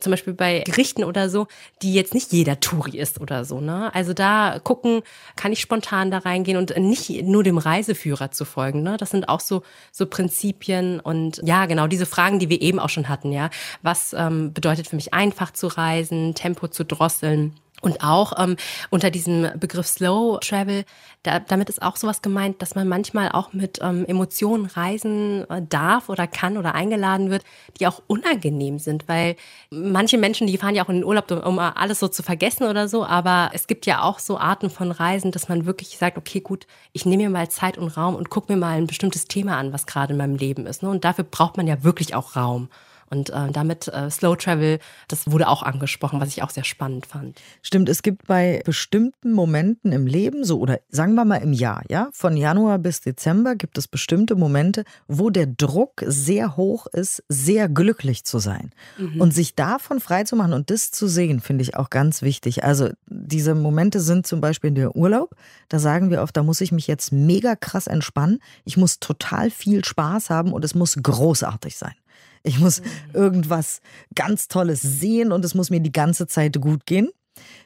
zum 0.00 0.10
Beispiel 0.10 0.34
bei 0.34 0.60
Gerichten 0.60 1.04
oder 1.04 1.28
so, 1.28 1.46
die 1.82 1.94
jetzt 1.94 2.14
nicht 2.14 2.32
jeder 2.32 2.60
Touri 2.60 2.98
ist 2.98 3.20
oder 3.20 3.44
so. 3.44 3.60
Ne? 3.60 3.94
Also 3.94 4.12
da 4.12 4.60
gucken, 4.62 5.02
kann 5.36 5.52
ich 5.52 5.60
spontan 5.60 6.10
da 6.10 6.18
reingehen 6.18 6.56
und 6.56 6.76
nicht 6.76 7.22
nur 7.22 7.42
dem 7.42 7.58
Reiseführer 7.58 8.30
zu 8.30 8.44
folgen. 8.44 8.82
Ne? 8.82 8.96
Das 8.96 9.10
sind 9.10 9.28
auch 9.28 9.40
so 9.40 9.62
so 9.92 10.06
Prinzipien 10.06 11.00
und 11.00 11.40
ja, 11.44 11.66
genau 11.66 11.86
diese 11.86 12.06
Fragen, 12.06 12.38
die 12.38 12.48
wir 12.48 12.60
eben 12.60 12.78
auch 12.78 12.88
schon 12.88 13.08
hatten. 13.08 13.32
Ja, 13.32 13.50
was 13.82 14.12
ähm, 14.12 14.52
bedeutet 14.52 14.88
für 14.88 14.96
mich 14.96 15.14
einfach 15.14 15.52
zu 15.52 15.66
reisen, 15.68 16.34
Tempo 16.34 16.68
zu 16.68 16.84
drosseln? 16.84 17.54
Und 17.80 18.02
auch 18.02 18.32
ähm, 18.38 18.56
unter 18.90 19.10
diesem 19.10 19.48
Begriff 19.58 19.86
Slow 19.86 20.38
Travel, 20.40 20.84
da, 21.22 21.40
damit 21.40 21.68
ist 21.68 21.82
auch 21.82 21.96
sowas 21.96 22.22
gemeint, 22.22 22.62
dass 22.62 22.74
man 22.74 22.88
manchmal 22.88 23.30
auch 23.32 23.52
mit 23.52 23.78
ähm, 23.82 24.04
Emotionen 24.06 24.66
reisen 24.66 25.48
äh, 25.50 25.62
darf 25.68 26.08
oder 26.08 26.26
kann 26.26 26.56
oder 26.56 26.74
eingeladen 26.74 27.30
wird, 27.30 27.42
die 27.78 27.86
auch 27.86 28.02
unangenehm 28.06 28.78
sind, 28.78 29.08
weil 29.08 29.36
manche 29.70 30.18
Menschen, 30.18 30.46
die 30.46 30.58
fahren 30.58 30.74
ja 30.74 30.84
auch 30.84 30.88
in 30.88 30.96
den 30.96 31.04
Urlaub, 31.04 31.30
um 31.30 31.58
alles 31.58 32.00
so 32.00 32.08
zu 32.08 32.22
vergessen 32.22 32.64
oder 32.64 32.88
so, 32.88 33.04
aber 33.04 33.50
es 33.52 33.66
gibt 33.66 33.86
ja 33.86 34.02
auch 34.02 34.18
so 34.18 34.38
Arten 34.38 34.70
von 34.70 34.90
Reisen, 34.90 35.32
dass 35.32 35.48
man 35.48 35.66
wirklich 35.66 35.96
sagt, 35.98 36.18
okay, 36.18 36.40
gut, 36.40 36.66
ich 36.92 37.06
nehme 37.06 37.24
mir 37.24 37.30
mal 37.30 37.50
Zeit 37.50 37.78
und 37.78 37.88
Raum 37.96 38.14
und 38.14 38.30
gucke 38.30 38.52
mir 38.52 38.58
mal 38.58 38.76
ein 38.76 38.86
bestimmtes 38.86 39.26
Thema 39.26 39.56
an, 39.56 39.72
was 39.72 39.86
gerade 39.86 40.12
in 40.12 40.18
meinem 40.18 40.36
Leben 40.36 40.66
ist. 40.66 40.82
Ne? 40.82 40.90
Und 40.90 41.04
dafür 41.04 41.24
braucht 41.24 41.56
man 41.56 41.66
ja 41.66 41.82
wirklich 41.84 42.14
auch 42.14 42.36
Raum. 42.36 42.68
Und 43.10 43.30
äh, 43.30 43.50
damit 43.52 43.88
äh, 43.88 44.08
Slow 44.08 44.36
Travel, 44.36 44.78
das 45.08 45.30
wurde 45.30 45.48
auch 45.48 45.64
angesprochen, 45.64 46.20
was 46.20 46.28
ich 46.28 46.42
auch 46.44 46.50
sehr 46.50 46.64
spannend 46.64 47.06
fand. 47.06 47.40
Stimmt, 47.60 47.88
es 47.88 48.02
gibt 48.02 48.28
bei 48.28 48.62
bestimmten 48.64 49.32
Momenten 49.32 49.90
im 49.90 50.06
Leben, 50.06 50.44
so 50.44 50.60
oder 50.60 50.78
sagen 50.90 51.14
wir 51.14 51.24
mal 51.24 51.38
im 51.38 51.52
Jahr, 51.52 51.82
ja, 51.88 52.08
von 52.12 52.36
Januar 52.36 52.78
bis 52.78 53.00
Dezember 53.00 53.56
gibt 53.56 53.78
es 53.78 53.88
bestimmte 53.88 54.36
Momente, 54.36 54.84
wo 55.08 55.30
der 55.30 55.46
Druck 55.46 56.04
sehr 56.06 56.56
hoch 56.56 56.86
ist, 56.86 57.24
sehr 57.28 57.68
glücklich 57.68 58.24
zu 58.24 58.38
sein. 58.38 58.70
Mhm. 58.96 59.20
Und 59.20 59.34
sich 59.34 59.56
davon 59.56 59.98
frei 59.98 60.22
zu 60.22 60.36
machen 60.36 60.52
und 60.52 60.70
das 60.70 60.92
zu 60.92 61.08
sehen, 61.08 61.40
finde 61.40 61.62
ich 61.62 61.76
auch 61.76 61.90
ganz 61.90 62.22
wichtig. 62.22 62.62
Also 62.62 62.90
diese 63.06 63.56
Momente 63.56 63.98
sind 63.98 64.24
zum 64.26 64.40
Beispiel 64.40 64.70
der 64.70 64.94
Urlaub. 64.94 65.34
Da 65.68 65.80
sagen 65.80 66.10
wir 66.10 66.22
oft, 66.22 66.36
da 66.36 66.44
muss 66.44 66.60
ich 66.60 66.70
mich 66.70 66.86
jetzt 66.86 67.12
mega 67.12 67.56
krass 67.56 67.88
entspannen. 67.88 68.38
Ich 68.64 68.76
muss 68.76 69.00
total 69.00 69.50
viel 69.50 69.84
Spaß 69.84 70.30
haben 70.30 70.52
und 70.52 70.64
es 70.64 70.76
muss 70.76 70.96
großartig 71.02 71.76
sein. 71.76 71.94
Ich 72.42 72.58
muss 72.58 72.80
mhm. 72.80 72.84
irgendwas 73.14 73.80
ganz 74.14 74.48
Tolles 74.48 74.82
sehen 74.82 75.32
und 75.32 75.44
es 75.44 75.54
muss 75.54 75.70
mir 75.70 75.80
die 75.80 75.92
ganze 75.92 76.26
Zeit 76.26 76.60
gut 76.60 76.86
gehen. 76.86 77.10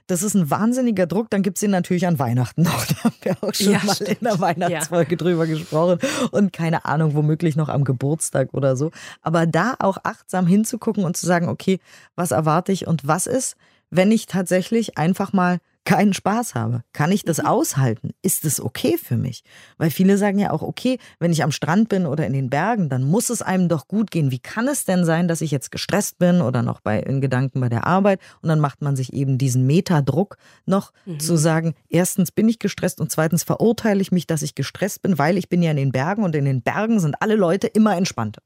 Das 0.06 0.22
ist 0.22 0.34
ein 0.34 0.50
wahnsinniger 0.50 1.06
Druck. 1.06 1.30
Dann 1.30 1.42
gibt 1.42 1.56
es 1.56 1.62
ihn 1.62 1.70
natürlich 1.70 2.06
an 2.06 2.18
Weihnachten 2.18 2.62
noch. 2.62 2.84
Da 2.94 3.04
haben 3.04 3.14
wir 3.22 3.36
auch 3.40 3.54
schon 3.54 3.72
ja, 3.72 3.80
mal 3.84 3.94
stimmt. 3.94 4.10
in 4.10 4.18
der 4.20 4.40
Weihnachtsfolge 4.40 5.12
ja. 5.12 5.16
drüber 5.16 5.46
gesprochen. 5.46 5.98
Und 6.30 6.52
keine 6.52 6.84
Ahnung, 6.84 7.14
womöglich 7.14 7.56
noch 7.56 7.68
am 7.68 7.84
Geburtstag 7.84 8.52
oder 8.52 8.76
so. 8.76 8.90
Aber 9.22 9.46
da 9.46 9.74
auch 9.78 9.98
achtsam 10.02 10.46
hinzugucken 10.46 11.04
und 11.04 11.16
zu 11.16 11.26
sagen, 11.26 11.48
okay, 11.48 11.80
was 12.16 12.32
erwarte 12.32 12.72
ich 12.72 12.86
und 12.86 13.06
was 13.06 13.26
ist, 13.26 13.56
wenn 13.90 14.12
ich 14.12 14.26
tatsächlich 14.26 14.98
einfach 14.98 15.32
mal 15.32 15.58
keinen 15.84 16.12
Spaß 16.12 16.54
habe? 16.54 16.82
Kann 16.92 17.12
ich 17.12 17.24
das 17.24 17.38
mhm. 17.38 17.46
aushalten? 17.46 18.10
Ist 18.22 18.44
es 18.44 18.60
okay 18.60 18.96
für 18.98 19.16
mich? 19.16 19.44
Weil 19.76 19.90
viele 19.90 20.18
sagen 20.18 20.38
ja 20.38 20.50
auch, 20.50 20.62
okay, 20.62 20.98
wenn 21.18 21.32
ich 21.32 21.42
am 21.42 21.52
Strand 21.52 21.88
bin 21.88 22.06
oder 22.06 22.26
in 22.26 22.32
den 22.32 22.50
Bergen, 22.50 22.88
dann 22.88 23.04
muss 23.04 23.30
es 23.30 23.42
einem 23.42 23.68
doch 23.68 23.86
gut 23.88 24.10
gehen. 24.10 24.30
Wie 24.30 24.38
kann 24.38 24.68
es 24.68 24.84
denn 24.84 25.04
sein, 25.04 25.28
dass 25.28 25.40
ich 25.40 25.50
jetzt 25.50 25.70
gestresst 25.70 26.18
bin 26.18 26.40
oder 26.40 26.62
noch 26.62 26.80
bei, 26.80 27.00
in 27.00 27.20
Gedanken 27.20 27.60
bei 27.60 27.68
der 27.68 27.86
Arbeit? 27.86 28.20
Und 28.42 28.48
dann 28.48 28.60
macht 28.60 28.82
man 28.82 28.96
sich 28.96 29.12
eben 29.12 29.38
diesen 29.38 29.66
Metadruck 29.66 30.36
noch 30.66 30.92
mhm. 31.04 31.20
zu 31.20 31.36
sagen, 31.36 31.74
erstens 31.88 32.32
bin 32.32 32.48
ich 32.48 32.58
gestresst 32.58 33.00
und 33.00 33.10
zweitens 33.10 33.42
verurteile 33.42 34.00
ich 34.00 34.12
mich, 34.12 34.26
dass 34.26 34.42
ich 34.42 34.54
gestresst 34.54 35.02
bin, 35.02 35.18
weil 35.18 35.38
ich 35.38 35.48
bin 35.48 35.62
ja 35.62 35.70
in 35.70 35.76
den 35.76 35.92
Bergen 35.92 36.24
und 36.24 36.34
in 36.34 36.44
den 36.44 36.62
Bergen 36.62 37.00
sind 37.00 37.16
alle 37.20 37.36
Leute 37.36 37.66
immer 37.66 37.96
entspannter. 37.96 38.42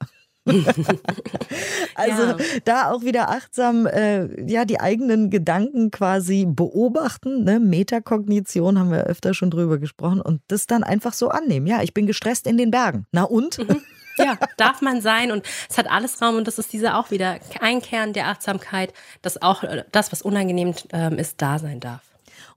also 1.94 2.22
ja. 2.22 2.36
da 2.64 2.90
auch 2.90 3.02
wieder 3.02 3.30
achtsam 3.30 3.86
äh, 3.86 4.50
ja 4.50 4.64
die 4.64 4.80
eigenen 4.80 5.30
Gedanken 5.30 5.90
quasi 5.90 6.46
beobachten. 6.46 7.44
Ne? 7.44 7.60
Metakognition 7.60 8.78
haben 8.78 8.90
wir 8.90 9.04
öfter 9.04 9.34
schon 9.34 9.50
drüber 9.50 9.78
gesprochen 9.78 10.20
und 10.20 10.40
das 10.48 10.66
dann 10.66 10.84
einfach 10.84 11.12
so 11.12 11.28
annehmen. 11.28 11.66
Ja, 11.66 11.82
ich 11.82 11.94
bin 11.94 12.06
gestresst 12.06 12.46
in 12.46 12.56
den 12.56 12.70
Bergen. 12.70 13.06
Na 13.12 13.24
und? 13.24 13.58
Mhm. 13.58 13.82
Ja, 14.18 14.36
darf 14.56 14.82
man 14.82 15.00
sein 15.00 15.30
und 15.30 15.46
es 15.70 15.78
hat 15.78 15.88
alles 15.88 16.20
Raum 16.20 16.36
und 16.36 16.48
das 16.48 16.58
ist 16.58 16.72
dieser 16.72 16.98
auch 16.98 17.12
wieder 17.12 17.38
ein 17.60 17.80
Kern 17.80 18.12
der 18.12 18.26
Achtsamkeit, 18.26 18.92
dass 19.22 19.40
auch 19.40 19.62
äh, 19.62 19.84
das, 19.92 20.10
was 20.10 20.22
unangenehm 20.22 20.74
ähm, 20.92 21.18
ist, 21.18 21.40
da 21.40 21.58
sein 21.60 21.78
darf. 21.78 22.00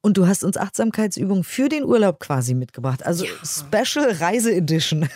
Und 0.01 0.17
du 0.17 0.27
hast 0.27 0.43
uns 0.43 0.57
Achtsamkeitsübungen 0.57 1.43
für 1.43 1.69
den 1.69 1.83
Urlaub 1.85 2.19
quasi 2.19 2.55
mitgebracht. 2.55 3.05
Also 3.05 3.25
ja. 3.25 3.31
Special 3.43 4.11
Reise 4.19 4.51
Edition. 4.51 5.07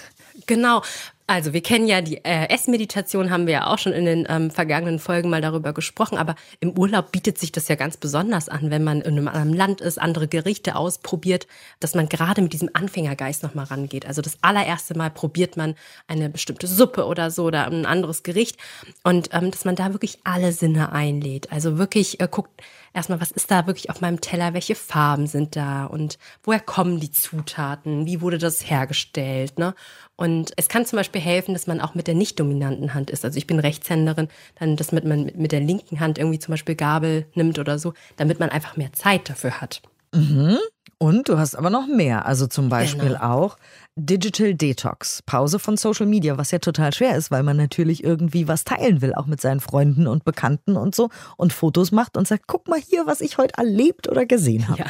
Genau, 0.48 0.84
also 1.28 1.54
wir 1.54 1.62
kennen 1.62 1.88
ja 1.88 2.02
die 2.02 2.24
äh, 2.24 2.50
Essmeditation, 2.50 3.32
haben 3.32 3.48
wir 3.48 3.54
ja 3.54 3.68
auch 3.68 3.80
schon 3.80 3.94
in 3.94 4.06
den 4.06 4.28
ähm, 4.30 4.52
vergangenen 4.52 5.00
Folgen 5.00 5.30
mal 5.30 5.42
darüber 5.42 5.74
gesprochen, 5.74 6.20
aber 6.20 6.36
im 6.60 6.78
Urlaub 6.78 7.12
bietet 7.12 7.40
sich 7.40 7.52
das 7.52 7.68
ja 7.68 7.76
ganz 7.76 7.98
besonders 7.98 8.48
an, 8.48 8.70
wenn 8.70 8.84
man 8.84 9.02
in 9.02 9.18
einem 9.18 9.28
anderen 9.28 9.54
Land 9.54 9.82
ist, 9.82 10.00
andere 10.00 10.28
Gerichte 10.28 10.76
ausprobiert, 10.76 11.48
dass 11.80 11.96
man 11.96 12.10
gerade 12.10 12.44
mit 12.44 12.54
diesem 12.54 12.70
Anfängergeist 12.74 13.42
nochmal 13.42 13.66
rangeht. 13.66 14.06
Also 14.06 14.22
das 14.22 14.38
allererste 14.42 14.96
Mal 14.96 15.10
probiert 15.10 15.58
man 15.58 15.74
eine 16.08 16.30
bestimmte 16.30 16.68
Suppe 16.68 17.06
oder 17.06 17.32
so 17.32 17.46
oder 17.46 17.66
ein 17.66 17.88
anderes 17.88 18.22
Gericht 18.22 18.58
und 19.04 19.30
ähm, 19.32 19.50
dass 19.50 19.66
man 19.66 19.76
da 19.76 19.94
wirklich 19.94 20.20
alle 20.24 20.52
Sinne 20.52 20.92
einlädt. 20.92 21.52
Also 21.52 21.80
wirklich 21.80 22.20
äh, 22.20 22.28
guckt, 22.30 22.62
erstmal, 22.96 23.22
was 23.22 23.32
ist 23.32 23.52
da 23.52 23.68
wirklich 23.68 23.90
auf 23.90 24.02
meinem 24.02 24.22
Teller, 24.22 24.54
welche 24.54 24.76
Farben 24.76 25.28
sind 25.28 25.56
da 25.56 25.86
und 25.86 26.18
woher 26.44 26.60
kommen 26.60 27.00
die 27.00 27.12
Zutaten, 27.12 28.06
wie 28.06 28.22
wurde 28.22 28.38
das 28.38 28.70
hergestellt, 28.70 29.60
ne? 29.60 29.76
Und 30.16 30.54
es 30.56 30.70
kann 30.70 30.86
zum 30.86 30.98
Beispiel 30.98 31.22
helfen, 31.22 31.54
dass 31.54 31.68
man 31.68 31.82
auch 31.82 31.94
mit 31.94 32.08
der 32.08 32.16
nicht 32.16 32.40
dominanten 32.40 32.94
Hand 32.94 33.10
ist. 33.10 33.26
Also 33.26 33.38
ich 33.38 33.48
bin 33.48 33.60
Rechtshänderin, 33.60 34.30
dann, 34.58 34.78
dass 34.78 34.92
man 34.92 35.32
mit 35.36 35.52
der 35.52 35.60
linken 35.60 36.00
Hand 36.00 36.18
irgendwie 36.18 36.40
zum 36.40 36.54
Beispiel 36.54 36.76
Gabel 36.76 37.28
nimmt 37.36 37.60
oder 37.60 37.78
so, 37.78 37.94
damit 38.16 38.40
man 38.40 38.50
einfach 38.50 38.78
mehr 38.78 38.94
Zeit 38.94 39.30
dafür 39.30 39.60
hat. 39.60 39.82
Mhm. 40.14 40.58
Und 40.98 41.28
du 41.28 41.38
hast 41.38 41.56
aber 41.56 41.70
noch 41.70 41.88
mehr. 41.88 42.26
Also 42.26 42.48
zum 42.48 42.70
Beispiel 42.70 43.10
genau. 43.10 43.22
auch 43.22 43.58
Digital 43.98 44.54
Detox, 44.56 45.22
Pause 45.24 45.60
von 45.60 45.76
Social 45.76 46.06
Media, 46.06 46.38
was 46.38 46.52
ja 46.52 46.60
total 46.60 46.94
schwer 46.94 47.16
ist, 47.18 47.32
weil 47.32 47.44
man 47.44 47.58
natürlich 47.58 48.04
irgendwie 48.04 48.48
was 48.48 48.64
teilen 48.64 49.02
will, 49.02 49.14
auch 49.14 49.26
mit 49.26 49.42
seinen 49.42 49.60
Freunden 49.60 50.08
und 50.08 50.24
Bekannten 50.24 50.78
und 50.78 50.96
so 50.96 51.10
und 51.38 51.54
Fotos 51.54 51.92
macht 51.92 52.16
und 52.18 52.28
sagt, 52.28 52.48
guck 52.48 52.68
mal 52.68 52.80
hier, 52.80 53.06
was 53.06 53.22
ich 53.22 53.38
heute 53.38 53.58
erlebt 53.58 54.08
oder 54.10 54.26
gesehen 54.26 54.68
habe. 54.70 54.80
Ja. 54.80 54.86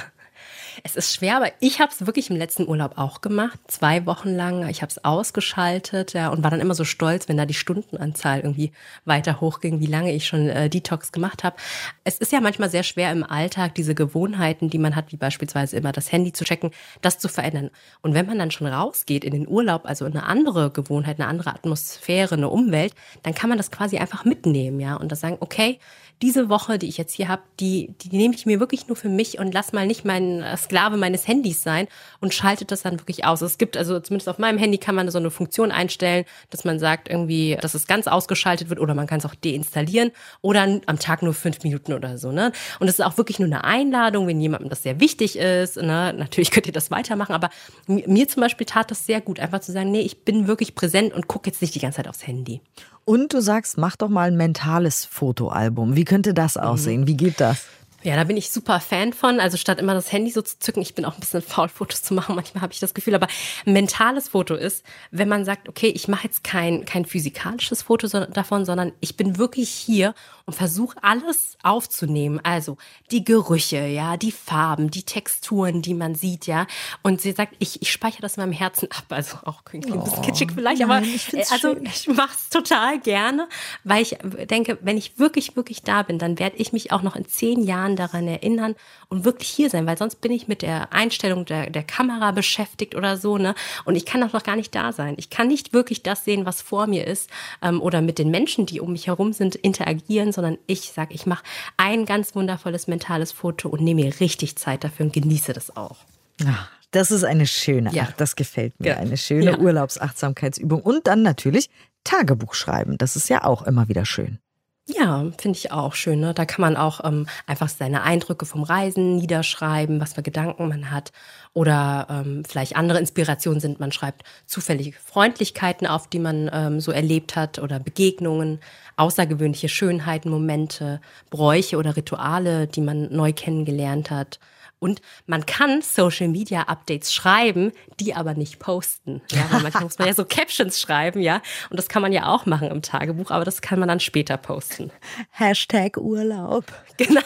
Es 0.84 0.96
ist 0.96 1.14
schwer, 1.14 1.38
aber 1.38 1.52
ich 1.60 1.80
habe 1.80 1.92
es 1.92 2.06
wirklich 2.06 2.30
im 2.30 2.36
letzten 2.36 2.68
Urlaub 2.68 2.98
auch 2.98 3.22
gemacht, 3.22 3.60
zwei 3.68 4.06
Wochen 4.06 4.30
lang. 4.30 4.68
Ich 4.70 4.82
habe 4.82 4.90
es 4.90 5.04
ausgeschaltet 5.04 6.14
ja, 6.14 6.30
und 6.30 6.44
war 6.44 6.52
dann 6.52 6.60
immer 6.60 6.76
so 6.76 6.84
stolz, 6.84 7.28
wenn 7.28 7.38
da 7.38 7.46
die 7.46 7.54
Stundenanzahl 7.54 8.40
irgendwie 8.40 8.72
weiter 9.06 9.42
hochging, 9.42 9.80
wie 9.80 9.86
lange 9.86 10.14
ich 10.14 10.28
schon 10.28 10.50
äh, 10.50 10.70
Detox 10.70 11.12
gemacht 11.12 11.44
habe. 11.44 11.56
Es 12.04 12.18
ist 12.18 12.32
ja 12.32 12.42
manchmal 12.42 12.70
sehr 12.70 12.84
schwer 12.84 13.12
im 13.12 13.24
Alltag, 13.24 13.76
diese 13.76 13.96
Gewohnheiten, 13.96 14.70
die 14.70 14.78
man 14.78 14.96
hat, 14.96 15.12
wie 15.12 15.18
beispielsweise 15.18 15.78
immer 15.78 15.92
das 15.92 16.12
Handy 16.12 16.34
zu 16.34 16.44
checken, 16.44 16.72
das 17.02 17.20
zu 17.20 17.28
verändern. 17.28 17.70
Und 18.02 18.14
wenn 18.14 18.26
man 18.26 18.40
dann 18.40 18.52
schon 18.52 18.68
rausgeht 18.68 19.24
in 19.24 19.34
den 19.34 19.48
Urlaub, 19.48 19.86
also 19.86 20.06
in 20.06 20.14
eine 20.14 20.26
andere 20.26 20.72
Gewohnheit, 20.72 21.20
eine 21.20 21.28
andere 21.28 21.52
Atmosphäre, 21.52 22.36
eine 22.36 22.50
Umwelt, 22.50 22.94
dann 23.24 23.34
kann 23.34 23.50
man 23.50 23.58
das 23.58 23.72
quasi 23.72 23.98
einfach 23.98 24.26
mitnehmen, 24.26 24.80
ja, 24.80 24.96
und 24.96 25.12
das 25.12 25.20
sagen, 25.20 25.38
okay, 25.40 25.80
diese 26.22 26.48
Woche, 26.50 26.78
die 26.78 26.88
ich 26.88 26.98
jetzt 26.98 27.14
hier 27.14 27.28
habe, 27.28 27.42
die, 27.60 27.94
die 28.02 28.16
nehme 28.16 28.34
ich 28.34 28.46
mir 28.46 28.60
wirklich 28.60 28.88
nur 28.88 28.96
für 28.96 29.10
mich 29.10 29.38
und 29.38 29.54
lass 29.54 29.74
mal 29.74 29.86
nicht 29.86 30.06
mein 30.06 30.42
äh, 30.42 30.56
Sklave 30.56 30.96
meines 30.96 31.28
Handys 31.28 31.62
sein 31.62 31.88
und 32.22 32.34
schaltet 32.34 32.72
das 32.72 32.84
dann 32.84 33.00
wirklich 33.00 33.26
aus. 33.26 33.42
Es 33.42 33.58
gibt 33.58 33.76
also 33.76 34.00
zumindest 34.00 34.30
auf 34.30 34.38
meinem 34.38 34.58
Handy 34.58 34.78
kann 34.78 34.96
man 34.96 35.10
so 35.12 35.18
eine 35.18 35.30
Funktion 35.30 35.72
einstellen, 35.72 36.26
dass 36.52 36.64
man 36.64 36.80
sagt 36.80 37.10
irgendwie, 37.10 37.58
dass 37.60 37.74
es 37.74 37.86
ganz 37.86 38.08
ausgeschaltet 38.08 38.70
wird 38.70 38.80
oder 38.80 38.96
man 38.96 39.08
kann 39.08 39.20
es 39.20 39.26
auch 39.26 39.36
deinstallieren 39.36 40.12
oder 40.42 40.80
am 40.86 41.00
Tag 41.00 41.22
nur 41.22 41.34
fünf 41.34 41.64
Minuten 41.64 41.94
oder 41.94 42.18
so. 42.18 42.32
Ne? 42.32 42.54
Und 42.80 42.88
es 42.88 43.00
ist 43.00 43.06
auch 43.06 43.18
wirklich 43.18 43.40
nur 43.40 43.48
eine 43.48 43.64
Einladung, 43.66 44.26
wenn 44.28 44.40
jemandem 44.40 44.70
das 44.70 44.84
sehr 44.84 45.00
wichtig 45.02 45.38
ist. 45.38 45.78
Ne? 45.78 46.14
Natürlich 46.18 46.52
könnt 46.56 46.68
ihr 46.68 46.74
das 46.74 46.92
weitermachen, 46.92 47.34
aber 47.34 47.50
mir 47.88 48.28
zum 48.28 48.42
Beispiel 48.42 48.66
tat 48.66 48.90
das 48.90 49.06
sehr 49.06 49.20
gut, 49.20 49.40
einfach 49.40 49.60
zu 49.60 49.74
sagen, 49.74 49.92
nee, 49.92 50.02
ich 50.02 50.24
bin 50.24 50.48
wirklich 50.48 50.76
präsent 50.76 51.14
und 51.14 51.28
gucke 51.28 51.50
jetzt 51.50 51.62
nicht 51.62 51.76
die 51.76 51.80
ganze 51.80 51.98
Zeit 51.98 52.08
aufs 52.08 52.26
Handy. 52.26 52.62
Und 53.06 53.34
du 53.34 53.42
sagst, 53.42 53.78
mach 53.78 53.96
doch 53.96 54.10
mal 54.10 54.28
ein 54.28 54.36
mentales 54.36 55.06
Fotoalbum. 55.06 55.96
Wie 55.96 56.06
könnte 56.06 56.34
das 56.34 56.56
mhm. 56.56 56.62
aussehen? 56.62 57.08
Wie 57.08 57.16
geht 57.16 57.40
das? 57.40 57.66
Ja, 58.06 58.16
da 58.16 58.24
bin 58.24 58.38
ich 58.38 58.52
super 58.52 58.80
Fan 58.80 59.14
von. 59.14 59.40
Also 59.40 59.58
statt 59.58 59.80
immer 59.80 59.96
das 59.96 60.12
Handy 60.12 60.30
so 60.30 60.44
zu 60.44 60.60
zücken, 60.60 60.80
ich 60.82 60.94
bin 60.94 61.06
auch 61.06 61.16
ein 61.16 61.20
bisschen 61.20 61.42
faul, 61.42 61.70
Fotos 61.70 62.04
zu 62.04 62.14
machen. 62.14 62.36
Manchmal 62.36 62.62
habe 62.62 62.72
ich 62.72 62.80
das 62.80 62.94
Gefühl, 62.94 63.16
aber 63.16 63.28
ein 63.66 63.74
mentales 63.74 64.30
Foto 64.30 64.54
ist, 64.54 64.86
wenn 65.10 65.28
man 65.28 65.44
sagt, 65.44 65.68
okay, 65.68 65.88
ich 65.88 66.08
mache 66.08 66.26
jetzt 66.26 66.44
kein, 66.44 66.86
kein 66.86 67.06
physikalisches 67.06 67.82
Foto 67.82 68.08
davon, 68.08 68.64
sondern 68.64 68.92
ich 69.00 69.18
bin 69.18 69.40
wirklich 69.40 69.70
hier 69.70 70.14
und 70.46 70.54
versuche 70.54 70.96
alles 71.02 71.58
aufzunehmen. 71.64 72.40
Also 72.44 72.78
die 73.10 73.24
Gerüche, 73.24 73.88
ja, 73.88 74.18
die 74.18 74.32
Farben, 74.32 74.92
die 74.92 75.02
Texturen, 75.02 75.82
die 75.82 75.96
man 75.96 76.14
sieht, 76.14 76.46
ja. 76.46 76.68
Und 77.02 77.22
sie 77.22 77.32
sagt, 77.32 77.56
ich, 77.58 77.82
ich 77.82 77.92
speichere 77.92 78.22
das 78.22 78.38
in 78.38 78.44
meinem 78.44 78.54
Herzen 78.54 78.88
ab. 78.92 79.06
Also 79.10 79.38
auch 79.46 79.64
ein 79.74 79.82
bisschen 79.82 80.00
oh, 80.00 80.22
kitschig 80.22 80.52
vielleicht, 80.54 80.82
nein, 80.82 80.92
aber 80.92 81.06
ich 81.06 81.34
also 81.52 81.74
schön. 81.74 81.86
ich 81.86 82.08
mache 82.08 82.36
es 82.36 82.50
total 82.50 83.00
gerne, 83.00 83.48
weil 83.84 84.04
ich 84.04 84.18
denke, 84.48 84.78
wenn 84.82 84.98
ich 84.98 85.18
wirklich, 85.18 85.56
wirklich 85.56 85.82
da 85.82 86.04
bin, 86.04 86.20
dann 86.20 86.38
werde 86.38 86.58
ich 86.58 86.72
mich 86.72 86.92
auch 86.92 87.02
noch 87.02 87.16
in 87.16 87.28
zehn 87.28 87.64
Jahren 87.64 87.95
daran 87.96 88.28
erinnern 88.28 88.76
und 89.10 89.26
wirklich 89.26 89.50
hier 89.50 89.70
sein, 89.70 89.86
weil 89.86 89.98
sonst 89.98 90.22
bin 90.22 90.32
ich 90.32 90.48
mit 90.48 90.62
der 90.62 90.94
Einstellung 90.94 91.46
der, 91.46 91.70
der 91.70 91.84
Kamera 91.84 92.32
beschäftigt 92.32 92.96
oder 92.96 93.18
so, 93.18 93.38
ne? 93.38 93.56
Und 93.86 93.96
ich 93.96 94.06
kann 94.06 94.24
auch 94.24 94.34
noch 94.34 94.44
gar 94.44 94.56
nicht 94.56 94.74
da 94.76 94.92
sein. 94.92 95.16
Ich 95.18 95.30
kann 95.30 95.48
nicht 95.48 95.74
wirklich 95.74 96.04
das 96.04 96.26
sehen, 96.26 96.46
was 96.46 96.62
vor 96.62 96.88
mir 96.88 97.08
ist 97.08 97.30
ähm, 97.62 97.82
oder 97.82 98.02
mit 98.02 98.20
den 98.20 98.32
Menschen, 98.32 98.66
die 98.66 98.80
um 98.80 98.92
mich 98.92 99.08
herum 99.08 99.34
sind, 99.34 99.56
interagieren, 99.56 100.32
sondern 100.32 100.58
ich 100.68 100.92
sage, 100.92 101.14
ich 101.14 101.26
mache 101.26 101.44
ein 101.78 102.06
ganz 102.06 102.36
wundervolles 102.36 102.88
mentales 102.88 103.32
Foto 103.32 103.70
und 103.70 103.82
nehme 103.82 104.04
mir 104.04 104.20
richtig 104.20 104.58
Zeit 104.58 104.84
dafür 104.84 105.06
und 105.06 105.14
genieße 105.14 105.54
das 105.54 105.76
auch. 105.76 105.98
Ach, 106.46 106.70
das 106.92 107.12
ist 107.12 107.24
eine 107.24 107.48
schöne, 107.48 107.92
ja. 107.92 108.08
Ach, 108.10 108.14
das 108.14 108.36
gefällt 108.36 108.80
mir, 108.80 108.90
ja. 108.90 108.98
eine 108.98 109.18
schöne 109.18 109.52
ja. 109.52 109.58
Urlaubsachtsamkeitsübung. 109.58 110.82
Und 110.82 111.08
dann 111.08 111.24
natürlich 111.24 111.70
Tagebuch 112.04 112.54
schreiben, 112.54 112.98
das 112.98 113.16
ist 113.16 113.30
ja 113.30 113.44
auch 113.44 113.64
immer 113.64 113.90
wieder 113.90 114.06
schön. 114.06 114.40
Ja, 114.88 115.26
finde 115.40 115.58
ich 115.58 115.72
auch 115.72 115.96
schön. 115.96 116.20
Ne? 116.20 116.36
Da 116.36 116.46
kann 116.46 116.62
man 116.62 116.78
auch 116.78 117.04
ähm, 117.04 117.26
einfach 117.48 117.70
seine 117.70 118.04
Eindrücke 118.04 118.46
vom 118.46 118.62
Reisen 118.62 119.16
niederschreiben, 119.18 120.00
was 120.00 120.14
für 120.14 120.22
Gedanken 120.22 120.68
man 120.68 120.92
hat. 120.92 121.12
Oder 121.54 122.06
ähm, 122.10 122.44
vielleicht 122.48 122.76
andere 122.76 123.00
Inspirationen 123.00 123.60
sind. 123.60 123.80
Man 123.80 123.92
schreibt 123.92 124.24
zufällige 124.46 124.96
Freundlichkeiten 125.04 125.88
auf, 125.88 126.08
die 126.08 126.20
man 126.20 126.52
ähm, 126.54 126.80
so 126.80 126.92
erlebt 126.92 127.36
hat 127.36 127.58
oder 127.58 127.80
Begegnungen, 127.80 128.60
außergewöhnliche 128.96 129.70
Schönheiten, 129.70 130.30
Momente, 130.30 131.02
Bräuche 131.32 131.78
oder 131.78 131.96
Rituale, 131.96 132.68
die 132.68 132.82
man 132.82 133.12
neu 133.12 133.34
kennengelernt 133.34 134.12
hat. 134.12 134.40
Und 134.80 135.02
man 135.26 135.46
kann 135.46 135.82
Social 135.82 136.28
Media 136.28 136.64
Updates 136.64 137.14
schreiben, 137.14 137.72
die 138.00 138.14
aber 138.14 138.34
nicht 138.34 138.60
posten. 138.60 139.22
Ja, 139.32 139.46
weil 139.50 139.62
manchmal 139.62 139.84
muss 139.84 139.98
man 139.98 140.08
ja 140.08 140.14
so 140.14 140.26
Captions 140.30 140.80
schreiben, 140.80 141.22
ja. 141.22 141.42
Und 141.70 141.78
das 141.78 141.88
kann 141.88 142.02
man 142.02 142.12
ja 142.12 142.28
auch 142.28 142.46
machen 142.46 142.70
im 142.70 142.82
Tagebuch, 142.82 143.32
aber 143.32 143.46
das 143.46 143.62
kann 143.62 143.80
man 143.80 143.88
dann 143.88 144.00
später 144.00 144.38
posten. 144.38 144.92
Hashtag 145.32 145.98
Urlaub. 145.98 146.66
Genau. 146.98 147.20